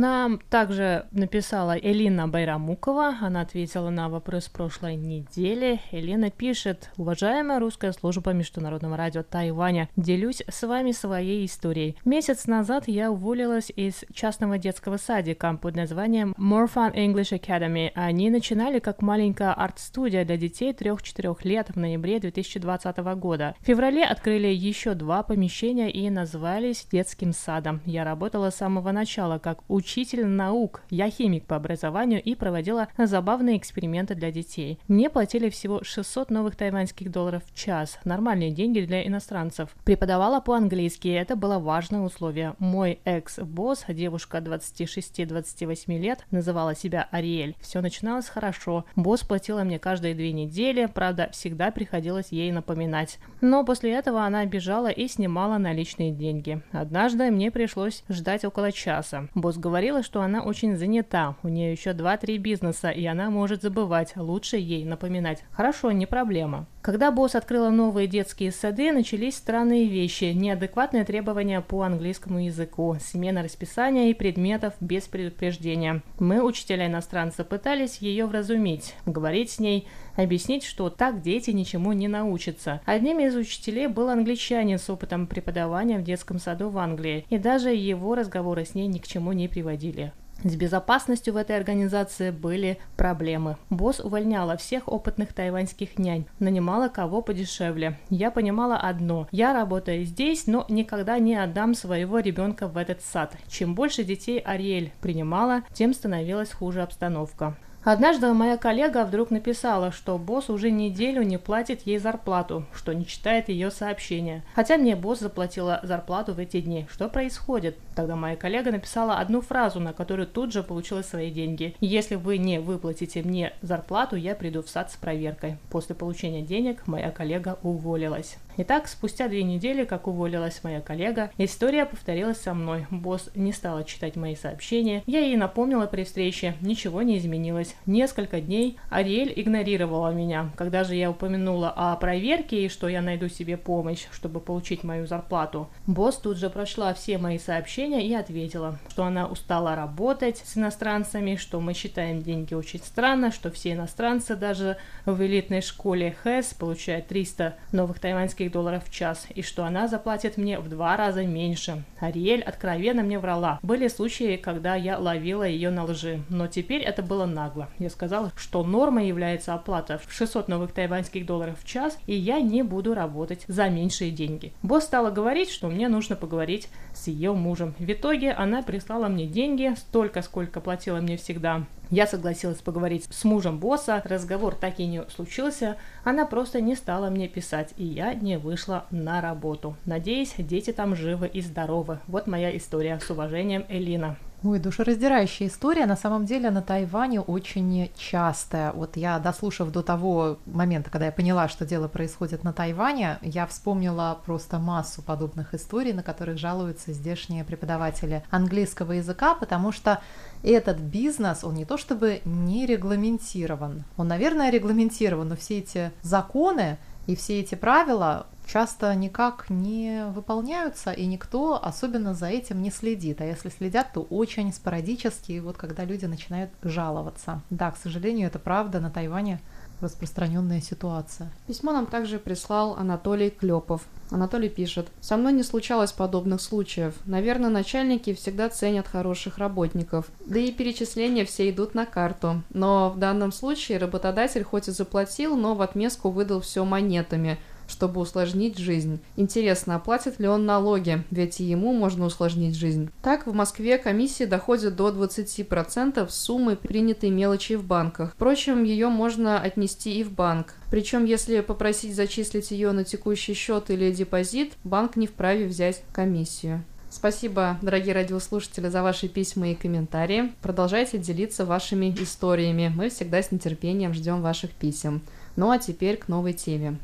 [0.00, 3.18] Нам также написала Элина Байрамукова.
[3.20, 5.78] Она ответила на вопрос прошлой недели.
[5.92, 6.90] Элина пишет.
[6.96, 11.98] Уважаемая русская служба Международного радио Тайваня, делюсь с вами своей историей.
[12.06, 17.90] Месяц назад я уволилась из частного детского садика под названием More Fun English Academy.
[17.94, 23.54] Они начинали как маленькая арт-студия для детей 3-4 лет в ноябре 2020 года.
[23.60, 27.82] В феврале открыли еще два помещения и назвались детским садом.
[27.84, 33.56] Я работала с самого начала как учитель наук, я химик по образованию и проводила забавные
[33.56, 34.78] эксперименты для детей.
[34.86, 39.70] Мне платили всего 600 новых тайваньских долларов в час, нормальные деньги для иностранцев.
[39.84, 42.54] Преподавала по-английски, это было важное условие.
[42.60, 47.56] Мой экс-босс, девушка 26-28 лет, называла себя Ариэль.
[47.60, 48.84] Все начиналось хорошо.
[48.94, 53.18] Босс платила мне каждые две недели, правда, всегда приходилось ей напоминать.
[53.40, 56.62] Но после этого она бежала и снимала наличные деньги.
[56.70, 59.26] Однажды мне пришлось ждать около часа.
[59.34, 63.62] Босс говорил, говорила, что она очень занята, у нее еще 2-3 бизнеса, и она может
[63.62, 65.42] забывать, лучше ей напоминать.
[65.52, 66.66] Хорошо, не проблема.
[66.82, 73.42] Когда босс открыла новые детские сады, начались странные вещи, неадекватные требования по английскому языку, смена
[73.42, 76.02] расписания и предметов без предупреждения.
[76.18, 82.08] Мы, учителя иностранца, пытались ее вразумить, говорить с ней, объяснить, что так дети ничему не
[82.08, 82.80] научатся.
[82.86, 87.74] Одним из учителей был англичанин с опытом преподавания в детском саду в Англии, и даже
[87.74, 90.14] его разговоры с ней ни к чему не приводили.
[90.42, 93.58] С безопасностью в этой организации были проблемы.
[93.68, 97.98] Босс увольняла всех опытных тайваньских нянь, нанимала кого подешевле.
[98.08, 99.28] Я понимала одно.
[99.32, 103.36] Я работаю здесь, но никогда не отдам своего ребенка в этот сад.
[103.48, 107.56] Чем больше детей Ариэль принимала, тем становилась хуже обстановка.
[107.82, 113.06] Однажды моя коллега вдруг написала, что босс уже неделю не платит ей зарплату, что не
[113.06, 114.44] читает ее сообщения.
[114.54, 116.86] Хотя мне босс заплатила зарплату в эти дни.
[116.90, 117.78] Что происходит?
[117.96, 121.74] Тогда моя коллега написала одну фразу, на которую тут же получила свои деньги.
[121.80, 125.56] Если вы не выплатите мне зарплату, я приду в сад с проверкой.
[125.70, 128.36] После получения денег моя коллега уволилась.
[128.56, 132.86] Итак, спустя две недели, как уволилась моя коллега, история повторилась со мной.
[132.90, 135.02] Босс не стала читать мои сообщения.
[135.06, 136.54] Я ей напомнила при встрече.
[136.60, 137.69] Ничего не изменилось.
[137.86, 140.50] Несколько дней Ариэль игнорировала меня.
[140.56, 145.06] Когда же я упомянула о проверке и что я найду себе помощь, чтобы получить мою
[145.06, 150.56] зарплату, босс тут же прошла все мои сообщения и ответила, что она устала работать с
[150.56, 156.54] иностранцами, что мы считаем деньги очень странно, что все иностранцы даже в элитной школе ХЭС
[156.54, 161.24] получают 300 новых тайваньских долларов в час, и что она заплатит мне в два раза
[161.24, 161.84] меньше.
[161.98, 163.58] Ариэль откровенно мне врала.
[163.62, 167.59] Были случаи, когда я ловила ее на лжи, но теперь это было нагло.
[167.60, 167.68] Нагло.
[167.78, 172.40] Я сказала, что нормой является оплата в 600 новых тайваньских долларов в час, и я
[172.40, 174.52] не буду работать за меньшие деньги.
[174.62, 177.74] Босс стала говорить, что мне нужно поговорить с ее мужем.
[177.78, 181.66] В итоге она прислала мне деньги, столько, сколько платила мне всегда.
[181.90, 187.10] Я согласилась поговорить с мужем босса, разговор так и не случился, она просто не стала
[187.10, 189.76] мне писать, и я не вышла на работу.
[189.86, 191.98] Надеюсь, дети там живы и здоровы.
[192.06, 193.00] Вот моя история.
[193.00, 194.16] С уважением, Элина.
[194.42, 195.84] Ой, душераздирающая история.
[195.84, 198.72] На самом деле на Тайване очень частая.
[198.72, 203.46] Вот я, дослушав до того момента, когда я поняла, что дело происходит на Тайване, я
[203.46, 210.00] вспомнила просто массу подобных историй, на которых жалуются здешние преподаватели английского языка, потому что
[210.42, 216.78] этот бизнес, он не то чтобы не регламентирован, он, наверное, регламентирован, но все эти законы
[217.06, 223.20] и все эти правила часто никак не выполняются, и никто особенно за этим не следит.
[223.20, 227.42] А если следят, то очень спорадически, вот когда люди начинают жаловаться.
[227.50, 229.40] Да, к сожалению, это правда, на Тайване
[229.80, 231.30] распространенная ситуация.
[231.46, 233.82] Письмо нам также прислал Анатолий Клепов.
[234.10, 236.94] Анатолий пишет, «Со мной не случалось подобных случаев.
[237.06, 240.10] Наверное, начальники всегда ценят хороших работников.
[240.26, 242.42] Да и перечисления все идут на карту.
[242.50, 247.38] Но в данном случае работодатель хоть и заплатил, но в отместку выдал все монетами–
[247.70, 249.00] чтобы усложнить жизнь.
[249.16, 252.90] Интересно, оплатит ли он налоги, ведь и ему можно усложнить жизнь.
[253.02, 258.12] Так, в Москве комиссии доходят до 20% суммы принятой мелочи в банках.
[258.12, 260.54] Впрочем, ее можно отнести и в банк.
[260.70, 266.64] Причем, если попросить зачислить ее на текущий счет или депозит, банк не вправе взять комиссию.
[266.90, 270.32] Спасибо, дорогие радиослушатели, за ваши письма и комментарии.
[270.42, 272.72] Продолжайте делиться вашими историями.
[272.74, 275.00] Мы всегда с нетерпением ждем ваших писем.
[275.36, 276.78] Ну а теперь к новой теме.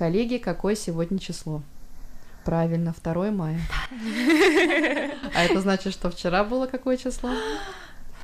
[0.00, 1.60] Коллеги, какое сегодня число?
[2.46, 3.60] Правильно, 2 мая.
[5.34, 7.28] А это значит, что вчера было какое число?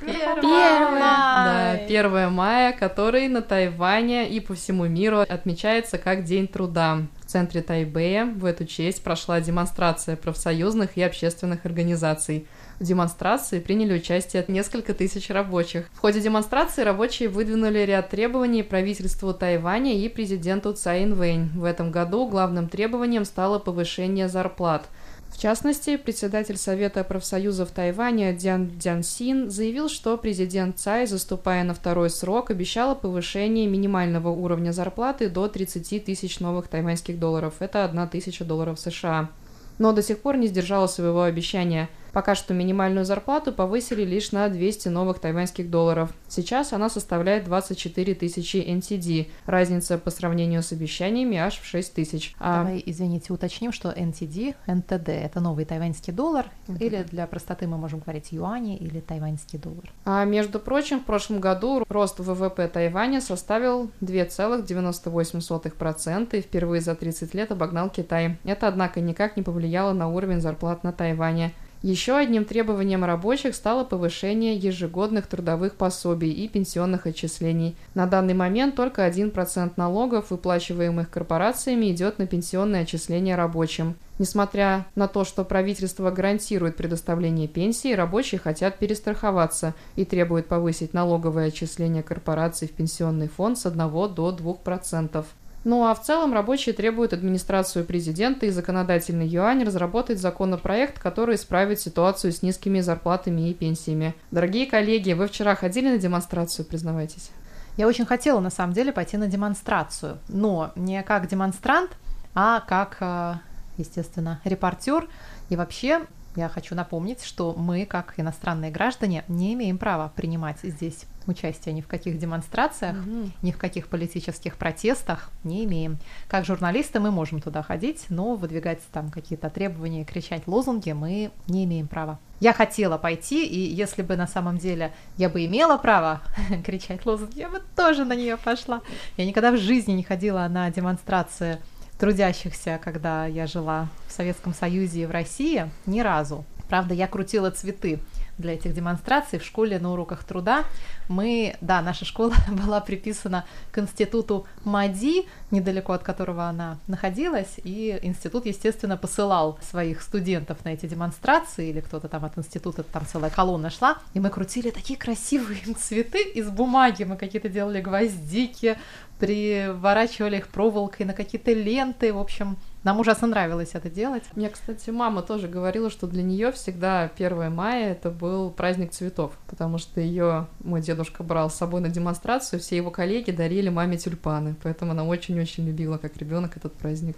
[0.01, 0.41] Первое.
[0.41, 7.03] Да, 1 мая, который на Тайване и по всему миру отмечается как День труда.
[7.21, 12.47] В центре Тайбэя в эту честь прошла демонстрация профсоюзных и общественных организаций.
[12.79, 15.89] В демонстрации приняли участие несколько тысяч рабочих.
[15.95, 21.49] В ходе демонстрации рабочие выдвинули ряд требований правительству Тайваня и президенту Цай Инвэнь.
[21.55, 24.89] В этом году главным требованием стало повышение зарплат.
[25.31, 32.11] В частности, председатель Совета профсоюзов Тайваня Дян Дзянсин заявил, что президент Цай, заступая на второй
[32.11, 37.55] срок, обещала повышение минимального уровня зарплаты до 30 тысяч новых тайваньских долларов.
[37.61, 39.31] Это 1 тысяча долларов США.
[39.79, 44.49] Но до сих пор не сдержала своего обещания– Пока что минимальную зарплату повысили лишь на
[44.49, 46.15] 200 новых тайваньских долларов.
[46.29, 49.29] Сейчас она составляет 24 тысячи NTD.
[49.45, 52.35] Разница по сравнению с обещаниями аж в 6 тысяч.
[52.39, 52.63] А...
[52.63, 56.79] Давай, извините, уточним, что NTD, NTD– это новый тайваньский доллар, uh-huh.
[56.79, 59.93] или для простоты мы можем говорить юани или тайваньский доллар.
[60.07, 67.35] А между прочим, в прошлом году рост ВВП Тайваня составил 2,98% и впервые за 30
[67.35, 68.39] лет обогнал Китай.
[68.45, 71.53] Это, однако, никак не повлияло на уровень зарплат на Тайване.
[71.83, 77.77] Еще одним требованием рабочих стало повышение ежегодных трудовых пособий и пенсионных отчислений.
[77.95, 83.95] На данный момент только 1% налогов, выплачиваемых корпорациями, идет на пенсионное отчисление рабочим.
[84.19, 91.49] Несмотря на то, что правительство гарантирует предоставление пенсии, рабочие хотят перестраховаться и требуют повысить налоговое
[91.49, 93.79] отчисление корпораций в пенсионный фонд с 1
[94.15, 95.25] до 2%.
[95.67, 101.81] Ну а в целом рабочие требуют администрацию президента и законодательный юань разработать законопроект, который исправит
[101.81, 104.15] ситуацию с низкими зарплатами и пенсиями.
[104.31, 107.33] Дорогие коллеги, вы вчера ходили на демонстрацию, признавайтесь?
[107.77, 111.91] Я очень хотела, на самом деле, пойти на демонстрацию, но не как демонстрант,
[112.33, 113.35] а как, э,
[113.77, 115.09] естественно, репортер.
[115.49, 116.03] И вообще
[116.37, 121.81] я хочу напомнить, что мы, как иностранные граждане, не имеем права принимать здесь участие ни
[121.81, 123.31] в каких демонстрациях, mm-hmm.
[123.43, 125.99] ни в каких политических протестах не имеем.
[126.29, 131.65] Как журналисты мы можем туда ходить, но выдвигать там какие-то требования, кричать лозунги мы не
[131.65, 132.19] имеем права.
[132.39, 136.21] Я хотела пойти, и если бы на самом деле я бы имела право
[136.65, 138.83] кричать лозунги, я бы тоже на нее пошла.
[139.17, 141.59] Я никогда в жизни не ходила на демонстрации
[141.99, 146.45] трудящихся, когда я жила в Советском Союзе и в России, ни разу.
[146.69, 148.01] Правда, я крутила цветы
[148.39, 150.65] для этих демонстраций в школе на уроках труда.
[151.09, 157.99] Мы, да, наша школа была приписана к институту МАДИ, недалеко от которого она находилась, и
[158.03, 163.31] институт, естественно, посылал своих студентов на эти демонстрации, или кто-то там от института, там целая
[163.31, 168.79] колонна шла, и мы крутили такие красивые цветы из бумаги, мы какие-то делали гвоздики,
[169.19, 172.57] приворачивали их проволокой на какие-то ленты, в общем,
[172.87, 174.23] Нам ужасно нравилось это делать.
[174.37, 179.33] Мне, кстати, мама тоже говорила, что для нее всегда 1 мая это был праздник цветов,
[179.49, 183.99] потому что ее мой дедушка брал с собой на демонстрацию, все его коллеги дарили маме
[183.99, 187.17] тюльпаны, поэтому она очень-очень любила как ребенок этот праздник.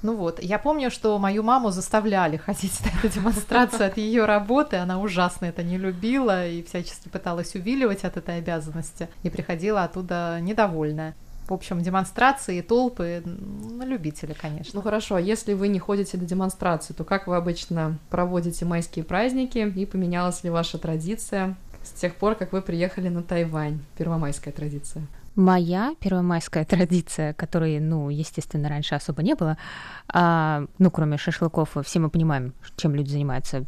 [0.00, 4.76] Ну вот, я помню, что мою маму заставляли ходить на эту демонстрацию от ее работы,
[4.76, 10.38] она ужасно это не любила и всячески пыталась увиливать от этой обязанности, и приходила оттуда
[10.40, 11.14] недовольная.
[11.52, 14.70] В общем, демонстрации и толпы на любителя, конечно.
[14.72, 19.04] Ну хорошо, а если вы не ходите на демонстрации, то как вы обычно проводите майские
[19.04, 23.80] праздники и поменялась ли ваша традиция с тех пор, как вы приехали на Тайвань?
[23.98, 25.06] Первомайская традиция.
[25.34, 29.58] Моя первомайская традиция, которой, ну, естественно, раньше особо не было,
[30.08, 33.66] а, ну, кроме шашлыков, все мы понимаем, чем люди занимаются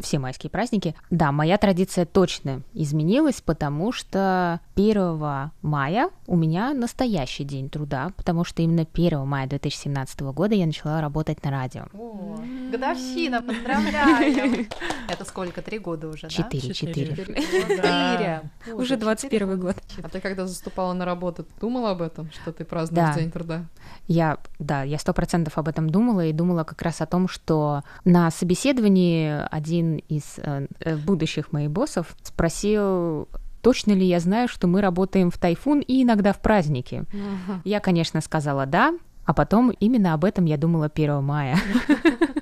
[0.00, 0.94] все майские праздники.
[1.10, 8.44] Да, моя традиция точно изменилась, потому что 1 мая у меня настоящий день труда, потому
[8.44, 11.86] что именно 1 мая 2017 года я начала работать на радио.
[11.94, 12.38] О,
[12.70, 14.66] годовщина, поздравляю!
[15.08, 15.62] Это сколько?
[15.62, 17.16] Три года уже, Четыре, четыре.
[17.16, 18.50] Четыре.
[18.74, 19.76] Уже 21 год.
[20.02, 23.64] А ты когда заступала на работу, думала об этом, что ты празднуешь День труда?
[24.06, 27.82] Я, да, я сто процентов об этом думала и думала как раз о том, что
[28.04, 33.28] на собеседовании один из э, э, будущих моих боссов спросил,
[33.62, 37.04] точно ли я знаю, что мы работаем в тайфун и иногда в праздники.
[37.12, 37.60] Uh-huh.
[37.64, 38.94] Я, конечно, сказала да,
[39.24, 41.56] а потом именно об этом я думала 1 мая.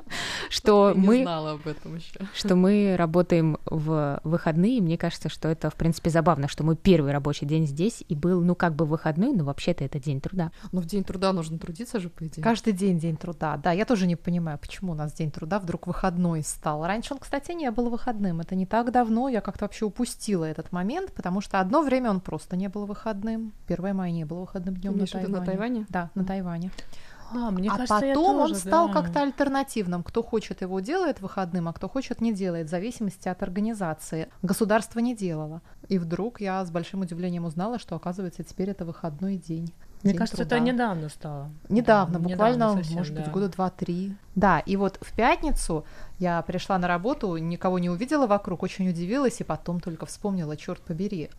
[0.53, 1.23] что мы...
[1.23, 2.21] знала об этом еще.
[2.35, 6.77] Что мы работаем в выходные, и мне кажется, что это, в принципе, забавно, что мой
[6.77, 10.53] первый рабочий день здесь и был, ну, как бы выходной, но вообще-то это день труда.
[10.71, 12.43] Но в день труда нужно трудиться же, по идее.
[12.43, 13.73] Каждый день день труда, да.
[13.73, 16.85] Я тоже не понимаю, почему у нас день труда вдруг выходной стал.
[16.87, 18.41] Раньше он, кстати, не был выходным.
[18.41, 22.21] Это не так давно, я как-то вообще упустила этот момент, потому что одно время он
[22.21, 23.53] просто не был выходным.
[23.69, 25.39] 1 мая не было выходным днем на Тайване.
[25.39, 25.87] на Тайване?
[25.89, 26.71] Да, на Тайване.
[27.35, 28.95] А, мне а кажется, потом тоже, он стал да.
[28.95, 30.03] как-то альтернативным.
[30.03, 34.29] Кто хочет его делает выходным, а кто хочет не делает, в зависимости от организации.
[34.43, 35.63] Государство не делало.
[35.89, 39.73] И вдруг я с большим удивлением узнала, что оказывается теперь это выходной день.
[40.03, 40.57] Мне день кажется, труда.
[40.57, 41.51] это недавно стало.
[41.69, 43.31] Недавно, Да, буквально, недавно совсем, может быть, да.
[43.31, 44.17] года два-три.
[44.35, 45.85] Да, и вот в пятницу
[46.19, 50.81] я пришла на работу, никого не увидела вокруг, очень удивилась, и потом только вспомнила, черт
[50.81, 51.31] побери,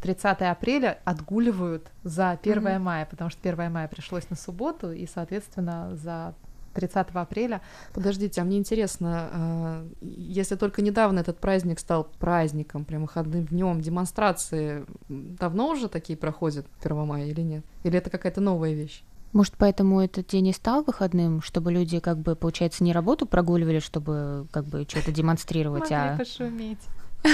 [0.00, 2.82] 30 апреля отгуливают за 1 Мгм.
[2.82, 6.34] мая, потому что 1 мая пришлось на субботу, и, соответственно, за
[6.74, 7.60] 30 апреля
[7.92, 13.80] Подождите, а мне интересно, а, если только недавно этот праздник стал праздником, прям выходным днем,
[13.80, 17.64] демонстрации давно уже такие проходят 1 мая или нет?
[17.82, 19.02] Или это какая-то новая вещь?
[19.32, 23.78] Может, поэтому этот день и стал выходным, чтобы люди, как бы, получается, не работу прогуливали,
[23.78, 26.16] чтобы, как бы, что-то демонстрировать, а...
[26.16, 26.80] пошуметь.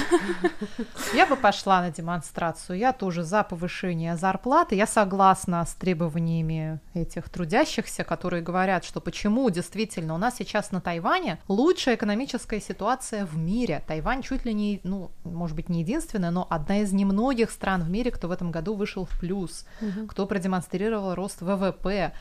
[1.15, 2.79] Я бы пошла на демонстрацию.
[2.79, 4.75] Я тоже за повышение зарплаты.
[4.75, 10.81] Я согласна с требованиями этих трудящихся, которые говорят, что почему действительно у нас сейчас на
[10.81, 13.83] Тайване лучшая экономическая ситуация в мире.
[13.87, 17.91] Тайвань чуть ли не, ну, может быть, не единственная, но одна из немногих стран в
[17.91, 19.67] мире, кто в этом году вышел в плюс,
[20.09, 22.13] кто продемонстрировал рост ВВП.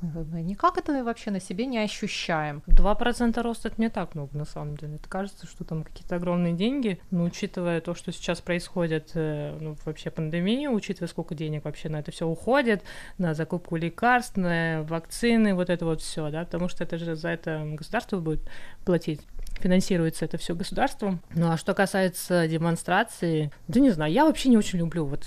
[0.00, 2.62] Мы никак это вообще на себе не ощущаем.
[2.66, 4.96] 2% роста это не так много, на самом деле.
[4.96, 9.76] Это кажется, что там какие-то огромные деньги, но учитывая то, что сейчас происходит, э, ну,
[9.84, 12.82] вообще пандемия, учитывая, сколько денег вообще на это все уходит,
[13.18, 17.28] на закупку лекарств, на вакцины, вот это вот все, да, потому что это же за
[17.30, 18.40] это государство будет
[18.84, 19.20] платить
[19.60, 21.20] финансируется это все государством.
[21.34, 25.24] Ну а что касается демонстрации, да не знаю, я вообще не очень люблю вот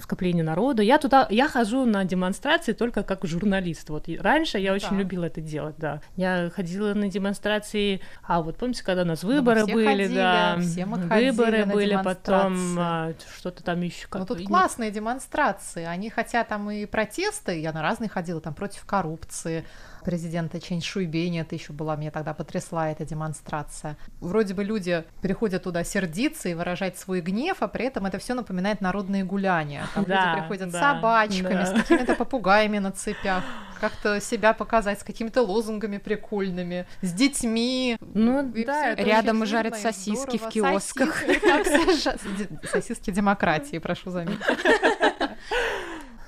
[0.00, 0.82] скопление народа.
[0.82, 3.88] Я туда, я хожу на демонстрации только как журналист.
[3.90, 4.96] Вот раньше я очень Да.
[4.96, 6.00] любила это делать, да.
[6.16, 10.14] Я ходила на демонстрации, а вот помните, когда у нас мы выборы все были, ходили,
[10.14, 14.06] да, все мы выборы на были, потом а, что-то там еще.
[14.12, 15.84] Ну, тут классные демонстрации.
[15.84, 19.64] Они хотят там и протесты, я на разные ходила, там против коррупции
[20.06, 23.96] президента Чэнь Шуйбени, это еще была, меня тогда потрясла эта демонстрация.
[24.20, 28.34] Вроде бы люди приходят туда сердиться и выражать свой гнев, а при этом это все
[28.34, 29.84] напоминает народные гуляния.
[29.94, 31.66] Там Да, люди приходят да, с собачками, да.
[31.66, 33.42] с какими-то попугаями на цепях,
[33.80, 37.98] как-то себя показать с какими-то лозунгами прикольными, с детьми.
[38.00, 40.50] Ну И да, это Рядом очень жарят сосиски в здорово.
[40.52, 41.16] киосках.
[41.18, 42.18] Совершенно.
[42.38, 44.38] Де- Сосиски демократии, прошу заметить.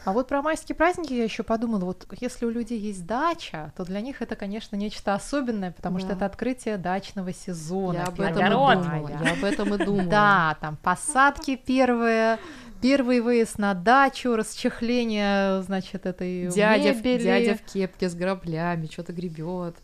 [0.08, 3.84] А вот про майские праздники я еще подумала, вот если у людей есть дача, то
[3.84, 6.14] для них это, конечно, нечто особенное, потому что Да.
[6.14, 7.96] это открытие дачного сезона.
[7.98, 8.82] Я об 1 этом и Огород.
[8.84, 8.88] думала.
[9.08, 9.20] мая.
[9.22, 10.04] Я об этом и думала.
[10.08, 12.38] Да, там посадки первые,
[12.80, 17.22] первый выезд на дачу, расчехление, значит, этой Дядя, мебели.
[17.22, 19.76] дядя в кепке с граблями, что-то гребет.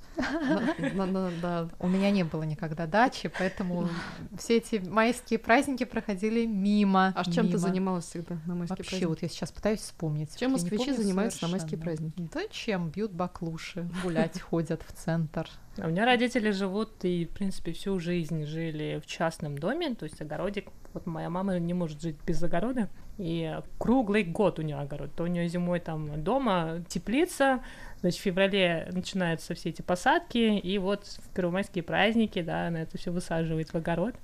[1.79, 3.89] У меня не было никогда дачи, поэтому
[4.39, 7.13] все эти майские праздники проходили мимо.
[7.17, 8.93] А чем ты занималась всегда на майские праздники?
[8.93, 10.37] Вообще, вот я сейчас пытаюсь вспомнить.
[10.39, 12.29] Чем москвичи занимаются на майские праздники?
[12.33, 12.91] Да чем?
[12.91, 15.49] Бьют баклуши, гулять ходят в центр.
[15.79, 20.05] А у меня родители живут и, в принципе, всю жизнь жили в частном доме, то
[20.05, 20.69] есть огородик.
[20.93, 22.89] Вот моя мама не может жить без огорода,
[23.19, 25.13] и круглый год у нее огород.
[25.17, 27.65] То у нее зимой там дома теплица,
[28.05, 32.99] Значит, в феврале начинаются все эти посадки, и вот в первомайские праздники, да, она это
[32.99, 34.15] все высаживает в огород.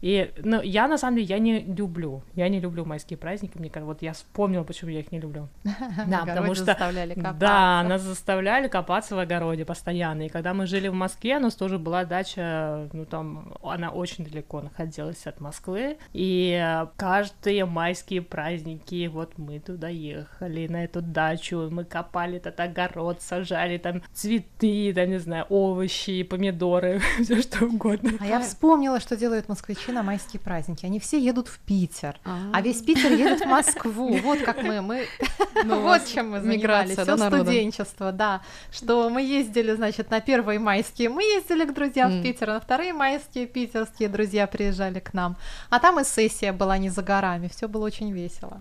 [0.00, 3.68] И, ну, я, на самом деле, я не люблю, я не люблю майские праздники, мне
[3.68, 5.48] кажется, вот я вспомнила, почему я их не люблю.
[6.06, 6.64] Да, потому что...
[6.64, 7.38] заставляли копаться.
[7.38, 11.54] Да, нас заставляли копаться в огороде постоянно, и когда мы жили в Москве, у нас
[11.54, 19.08] тоже была дача, ну, там, она очень далеко находилась от Москвы, и каждые майские праздники,
[19.08, 25.10] вот мы туда ехали, на эту дачу, мы копали этот огород, сажали там цветы, там,
[25.10, 28.12] не знаю, овощи, помидоры, все что угодно.
[28.20, 30.86] А я вспомнила, что делают москвичи вообще на майские праздники.
[30.86, 32.58] Они все едут в Питер, А-а-а.
[32.58, 34.18] а весь Питер едет в Москву.
[34.28, 35.06] Вот как мы, мы,
[35.64, 38.40] ну, вот чем мы занимались, все студенчество, да.
[38.70, 42.92] Что мы ездили, значит, на первые майские мы ездили к друзьям в Питер, на вторые
[42.92, 45.36] майские питерские друзья приезжали к нам.
[45.70, 48.60] А там и сессия была не за горами, все было очень весело.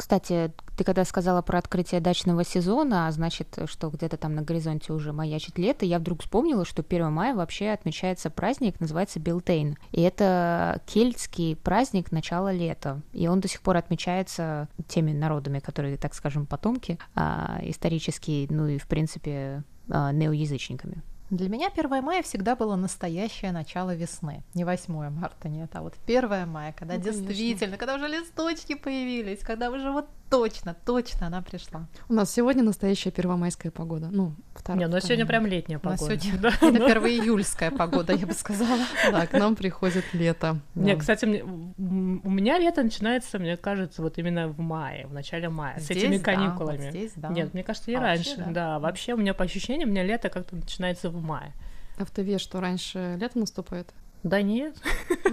[0.00, 4.94] Кстати, ты когда сказала про открытие дачного сезона, а значит, что где-то там на горизонте
[4.94, 9.76] уже маячит лето, я вдруг вспомнила, что 1 мая вообще отмечается праздник, называется Билтейн.
[9.92, 13.02] И это кельтский праздник начала лета.
[13.12, 18.68] И он до сих пор отмечается теми народами, которые, так скажем, потомки а, исторические, ну
[18.68, 21.02] и, в принципе, а, неоязычниками.
[21.30, 24.42] Для меня 1 мая всегда было настоящее начало весны.
[24.54, 27.78] Не 8 марта, нет, а вот 1 мая, когда ну, действительно, конечно.
[27.78, 31.86] когда уже листочки появились, когда уже вот точно, точно она пришла.
[32.08, 34.08] У нас сегодня настоящая первомайская погода.
[34.10, 34.80] Ну, вторая.
[34.80, 36.18] Не, ну сегодня прям летняя погода.
[36.18, 36.38] Сегодня...
[36.38, 38.80] Да, это первоиюльская погода, я бы сказала.
[39.10, 40.60] Да, к нам приходит лето.
[40.74, 45.78] Не, кстати, у меня лето начинается, мне кажется, вот именно в мае, в начале мая,
[45.80, 46.90] с этими каникулами.
[46.90, 47.28] Здесь, да.
[47.28, 48.46] Нет, мне кажется, и раньше.
[48.50, 51.52] Да, вообще у меня по ощущениям, у меня лето как-то начинается в мае.
[51.98, 53.92] А в ТВ что, раньше лето наступает?
[54.22, 54.76] Да нет.
[55.24, 55.30] В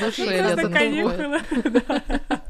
[0.00, 2.45] душе лето наступает.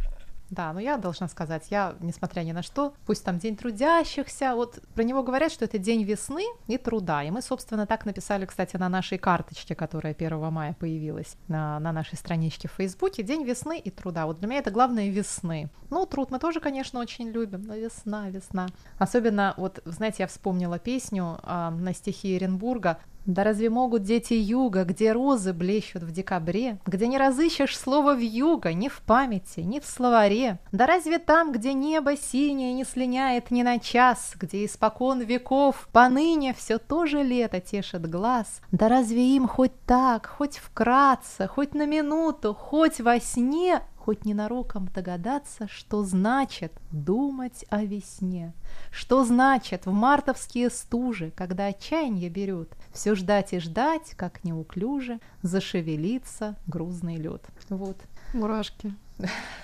[0.50, 4.80] Да, но я должна сказать, я, несмотря ни на что, пусть там День трудящихся, вот
[4.94, 7.24] про него говорят, что это День весны и труда.
[7.24, 11.92] И мы, собственно, так написали, кстати, на нашей карточке, которая 1 мая появилась на, на
[11.92, 13.22] нашей страничке в Фейсбуке.
[13.22, 14.26] День весны и труда.
[14.26, 15.68] Вот для меня это главное весны.
[15.90, 18.68] Ну, труд мы тоже, конечно, очень любим, но весна, весна.
[18.98, 24.84] Особенно, вот, знаете, я вспомнила песню э, на стихи Эренбурга да разве могут дети юга,
[24.84, 29.80] где розы блещут в декабре, где не разыщешь слова в юга ни в памяти, ни
[29.80, 30.58] в словаре?
[30.72, 36.54] Да разве там, где небо синее не слиняет ни на час, где испокон веков поныне
[36.54, 38.60] все тоже лето тешит глаз?
[38.70, 44.88] Да разве им хоть так, хоть вкратце, хоть на минуту, хоть во сне хоть ненароком
[44.94, 48.54] догадаться, что значит думать о весне,
[48.92, 56.54] что значит в мартовские стужи, когда отчаяние берет, все ждать и ждать, как неуклюже зашевелится
[56.68, 57.42] грузный лед.
[57.68, 57.96] Вот.
[58.32, 58.94] Мурашки.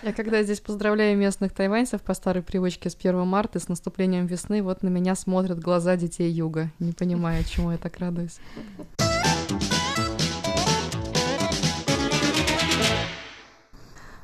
[0.02, 4.60] Я когда здесь поздравляю местных тайваньцев по старой привычке с 1 марта с наступлением весны,
[4.60, 8.40] вот на меня смотрят глаза детей юга, не понимая, чему я так радуюсь.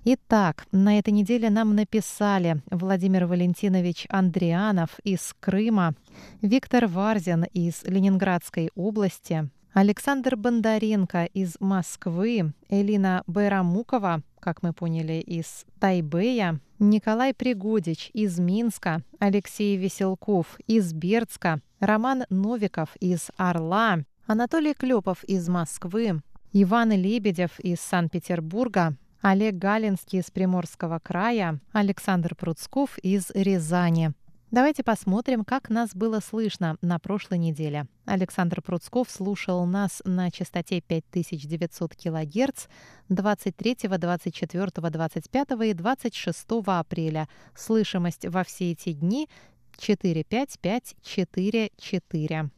[0.03, 5.93] Итак, на этой неделе нам написали Владимир Валентинович Андрианов из Крыма,
[6.41, 15.65] Виктор Варзин из Ленинградской области, Александр Бондаренко из Москвы, Элина Байрамукова, как мы поняли, из
[15.79, 25.23] Тайбэя, Николай Пригодич из Минска, Алексей Веселков из Бердска, Роман Новиков из Орла, Анатолий Клепов
[25.25, 26.21] из Москвы,
[26.53, 34.13] Иван Лебедев из Санкт-Петербурга, Олег Галинский из Приморского края, Александр Пруцков из Рязани.
[34.49, 37.85] Давайте посмотрим, как нас было слышно на прошлой неделе.
[38.05, 42.65] Александр Пруцков слушал нас на частоте 5900 кГц
[43.09, 47.29] 23, 24, 25 и 26 апреля.
[47.55, 49.29] Слышимость во все эти дни
[49.77, 52.49] 45544.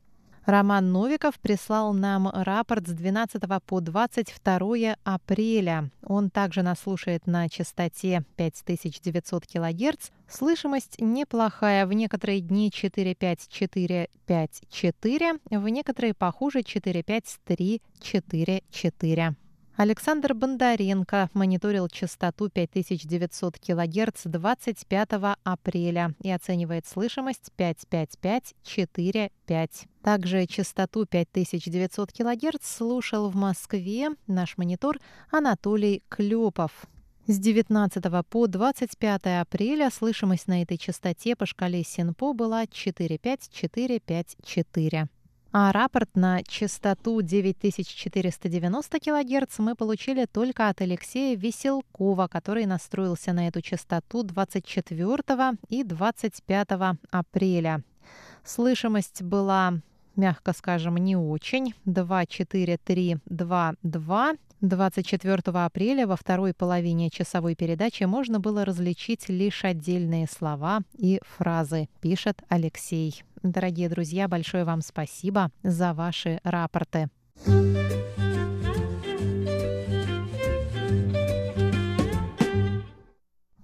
[0.46, 5.90] Роман Новиков прислал нам рапорт с 12 по 22 апреля.
[6.04, 10.10] Он также нас слушает на частоте 5900 кГц.
[10.28, 11.86] Слышимость неплохая.
[11.86, 19.36] В некоторые дни 45454, в некоторые похуже 45344.
[19.76, 25.10] Александр Бондаренко мониторил частоту 5900 кГц 25
[25.44, 29.88] апреля и оценивает слышимость 55545.
[30.04, 35.00] Также частоту 5900 кГц слушал в Москве наш монитор
[35.32, 36.86] Анатолий Клепов.
[37.26, 45.08] С 19 по 25 апреля слышимость на этой частоте по шкале СИНПО была 45454.
[45.56, 53.48] А рапорт на частоту 9490 кГц мы получили только от Алексея Веселкова, который настроился на
[53.48, 56.68] эту частоту 24 и 25
[57.12, 57.84] апреля.
[58.44, 59.76] Слышимость была
[60.16, 61.76] мягко скажем, не очень.
[61.86, 64.34] 2, 4, 3, 2, 2.
[64.64, 71.90] 24 апреля во второй половине часовой передачи можно было различить лишь отдельные слова и фразы,
[72.00, 73.24] пишет Алексей.
[73.44, 77.10] Дорогие друзья, большое вам спасибо за ваши рапорты.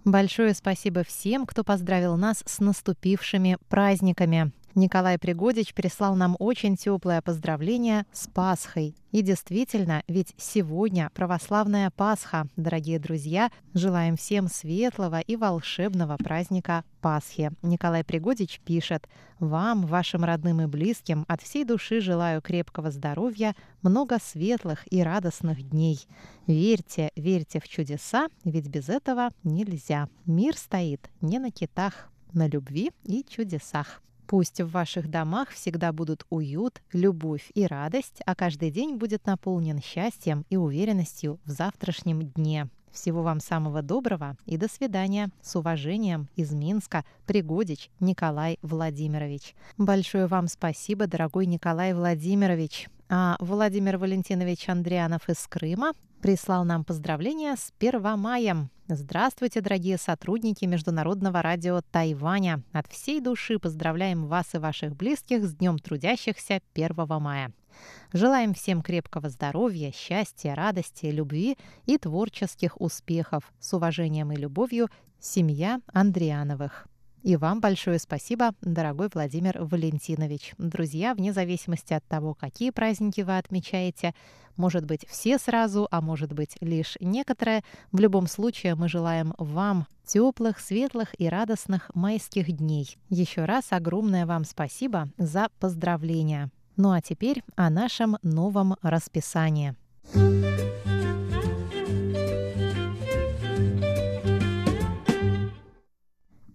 [0.03, 4.51] Большое спасибо всем, кто поздравил нас с наступившими праздниками.
[4.75, 8.95] Николай Пригодич прислал нам очень теплое поздравление с Пасхой.
[9.11, 13.49] И действительно, ведь сегодня православная Пасха, дорогие друзья.
[13.73, 17.51] Желаем всем светлого и волшебного праздника Пасхи.
[17.63, 19.09] Николай Пригодич пишет,
[19.39, 25.67] «Вам, вашим родным и близким, от всей души желаю крепкого здоровья, много светлых и радостных
[25.67, 25.99] дней.
[26.45, 30.09] Верьте, верьте в чудеса, ведь без этого нельзя.
[30.25, 34.01] Мир стоит не на китах, на любви и чудесах».
[34.29, 39.81] Пусть в ваших домах всегда будут уют, любовь и радость, а каждый день будет наполнен
[39.81, 42.69] счастьем и уверенностью в завтрашнем дне.
[42.91, 45.31] Всего вам самого доброго и до свидания.
[45.41, 49.55] С уважением из Минска, Пригодич Николай Владимирович.
[49.79, 52.87] Большое вам спасибо, дорогой Николай Владимирович.
[53.09, 58.69] А Владимир Валентинович Андрианов из Крыма прислал нам поздравления с 1 мая.
[58.91, 62.63] Здравствуйте, дорогие сотрудники Международного радио Тайваня.
[62.71, 67.53] От всей души поздравляем вас и ваших близких с Днем трудящихся 1 мая.
[68.13, 73.53] Желаем всем крепкого здоровья, счастья, радости, любви и творческих успехов.
[73.59, 76.87] С уважением и любовью, семья Андриановых.
[77.21, 80.53] И вам большое спасибо, дорогой Владимир Валентинович.
[80.57, 84.13] Друзья, вне зависимости от того, какие праздники вы отмечаете,
[84.55, 89.87] может быть, все сразу, а может быть, лишь некоторые, в любом случае мы желаем вам
[90.05, 92.97] теплых, светлых и радостных майских дней.
[93.09, 96.51] Еще раз огромное вам спасибо за поздравления.
[96.75, 99.75] Ну а теперь о нашем новом расписании.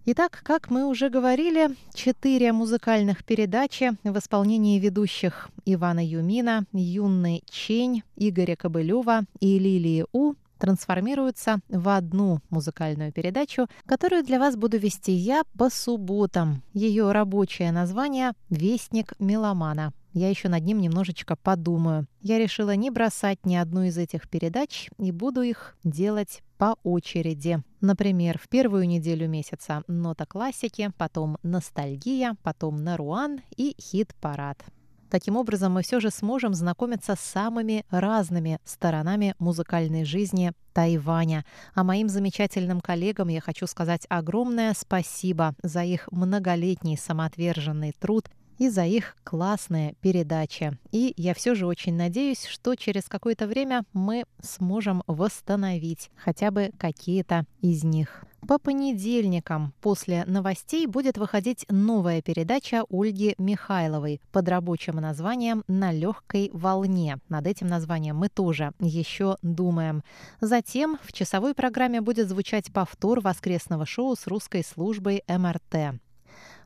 [0.07, 8.03] Итак, как мы уже говорили, четыре музыкальных передачи в исполнении ведущих Ивана Юмина, Юнны Чень,
[8.15, 15.11] Игоря Кобылева и Лилии У трансформируются в одну музыкальную передачу, которую для вас буду вести
[15.11, 16.61] я по субботам.
[16.75, 19.91] Ее рабочее название «Вестник меломана».
[20.15, 22.07] Я еще над ним немножечко подумаю.
[22.21, 27.61] Я решила не бросать ни одну из этих передач и буду их делать по очереди.
[27.81, 34.63] Например, в первую неделю месяца нота классики, потом ностальгия, потом наруан и хит-парад.
[35.09, 41.45] Таким образом, мы все же сможем знакомиться с самыми разными сторонами музыкальной жизни Тайваня.
[41.73, 48.69] А моим замечательным коллегам я хочу сказать огромное спасибо за их многолетний самоотверженный труд и
[48.69, 50.77] за их классные передачи.
[50.91, 56.71] И я все же очень надеюсь, что через какое-то время мы сможем восстановить хотя бы
[56.77, 58.25] какие-то из них.
[58.47, 66.51] По понедельникам после новостей будет выходить новая передача Ольги Михайловой под рабочим названием «На легкой
[66.53, 67.17] волне».
[67.27, 70.03] Над этим названием мы тоже еще думаем.
[70.41, 75.99] Затем в часовой программе будет звучать повтор воскресного шоу с русской службой МРТ.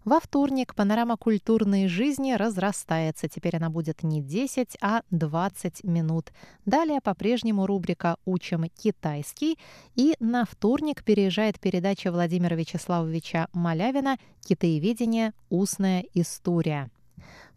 [0.06, 3.28] Во вторник панорама культурной жизни разрастается.
[3.28, 6.32] Теперь она будет не 10, а 20 минут.
[6.66, 9.60] Далее по-прежнему рубрика «Учим китайский».
[9.96, 15.34] И на вторник переезжает передача Владимира Вячеславовича Малявина «Китаеведение.
[15.50, 16.90] Устная история».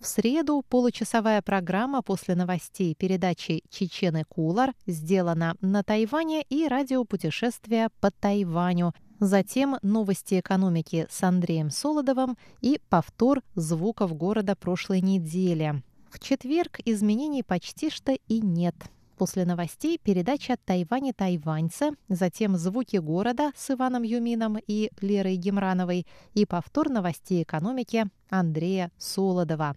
[0.00, 8.10] В среду получасовая программа после новостей передачи «Чечены Кулар» сделана на Тайване и радиопутешествие по
[8.10, 15.80] Тайваню– Затем новости экономики с Андреем Солодовым и повтор звуков города прошлой недели.
[16.10, 18.74] В четверг изменений почти что и нет.
[19.16, 26.04] После новостей передача «Тайвань тайваньцы», затем «Звуки города» с Иваном Юмином и Лерой Гемрановой
[26.34, 29.76] и повтор новостей экономики Андрея Солодова.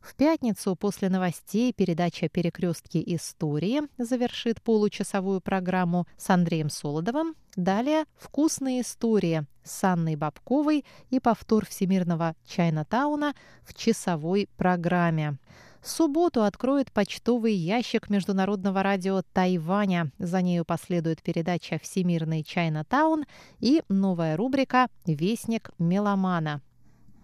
[0.00, 7.34] В пятницу после новостей передача «Перекрестки истории» завершит получасовую программу с Андреем Солодовым.
[7.54, 15.38] Далее «Вкусные истории» с Анной Бабковой и повтор Всемирного Чайна-тауна в часовой программе.
[15.82, 20.12] Субботу откроет почтовый ящик Международного радио Тайваня.
[20.18, 23.24] За нею последует передача «Всемирный Чайна-таун»
[23.60, 26.62] и новая рубрика «Вестник меломана».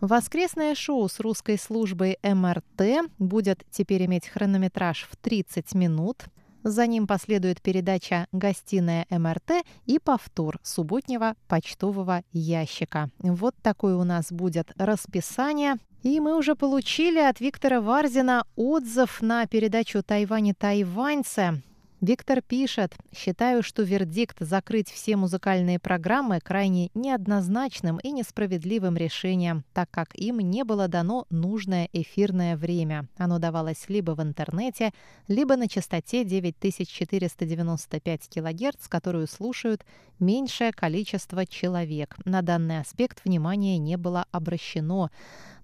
[0.01, 6.25] Воскресное шоу с русской службой МРТ будет теперь иметь хронометраж в 30 минут.
[6.63, 13.09] За ним последует передача «Гостиная МРТ» и повтор субботнего почтового ящика.
[13.21, 15.77] Вот такое у нас будет расписание.
[16.03, 21.63] И мы уже получили от Виктора Варзина отзыв на передачу «Тайвань тайваньцы».
[22.03, 29.91] Виктор пишет, считаю, что вердикт закрыть все музыкальные программы крайне неоднозначным и несправедливым решением, так
[29.91, 33.09] как им не было дано нужное эфирное время.
[33.17, 34.93] Оно давалось либо в интернете,
[35.27, 39.87] либо на частоте 9495 кГц, которую слушают
[40.19, 42.15] меньшее количество человек.
[42.27, 45.09] На данный аспект внимания не было обращено.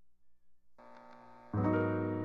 [1.54, 2.17] 忙乱。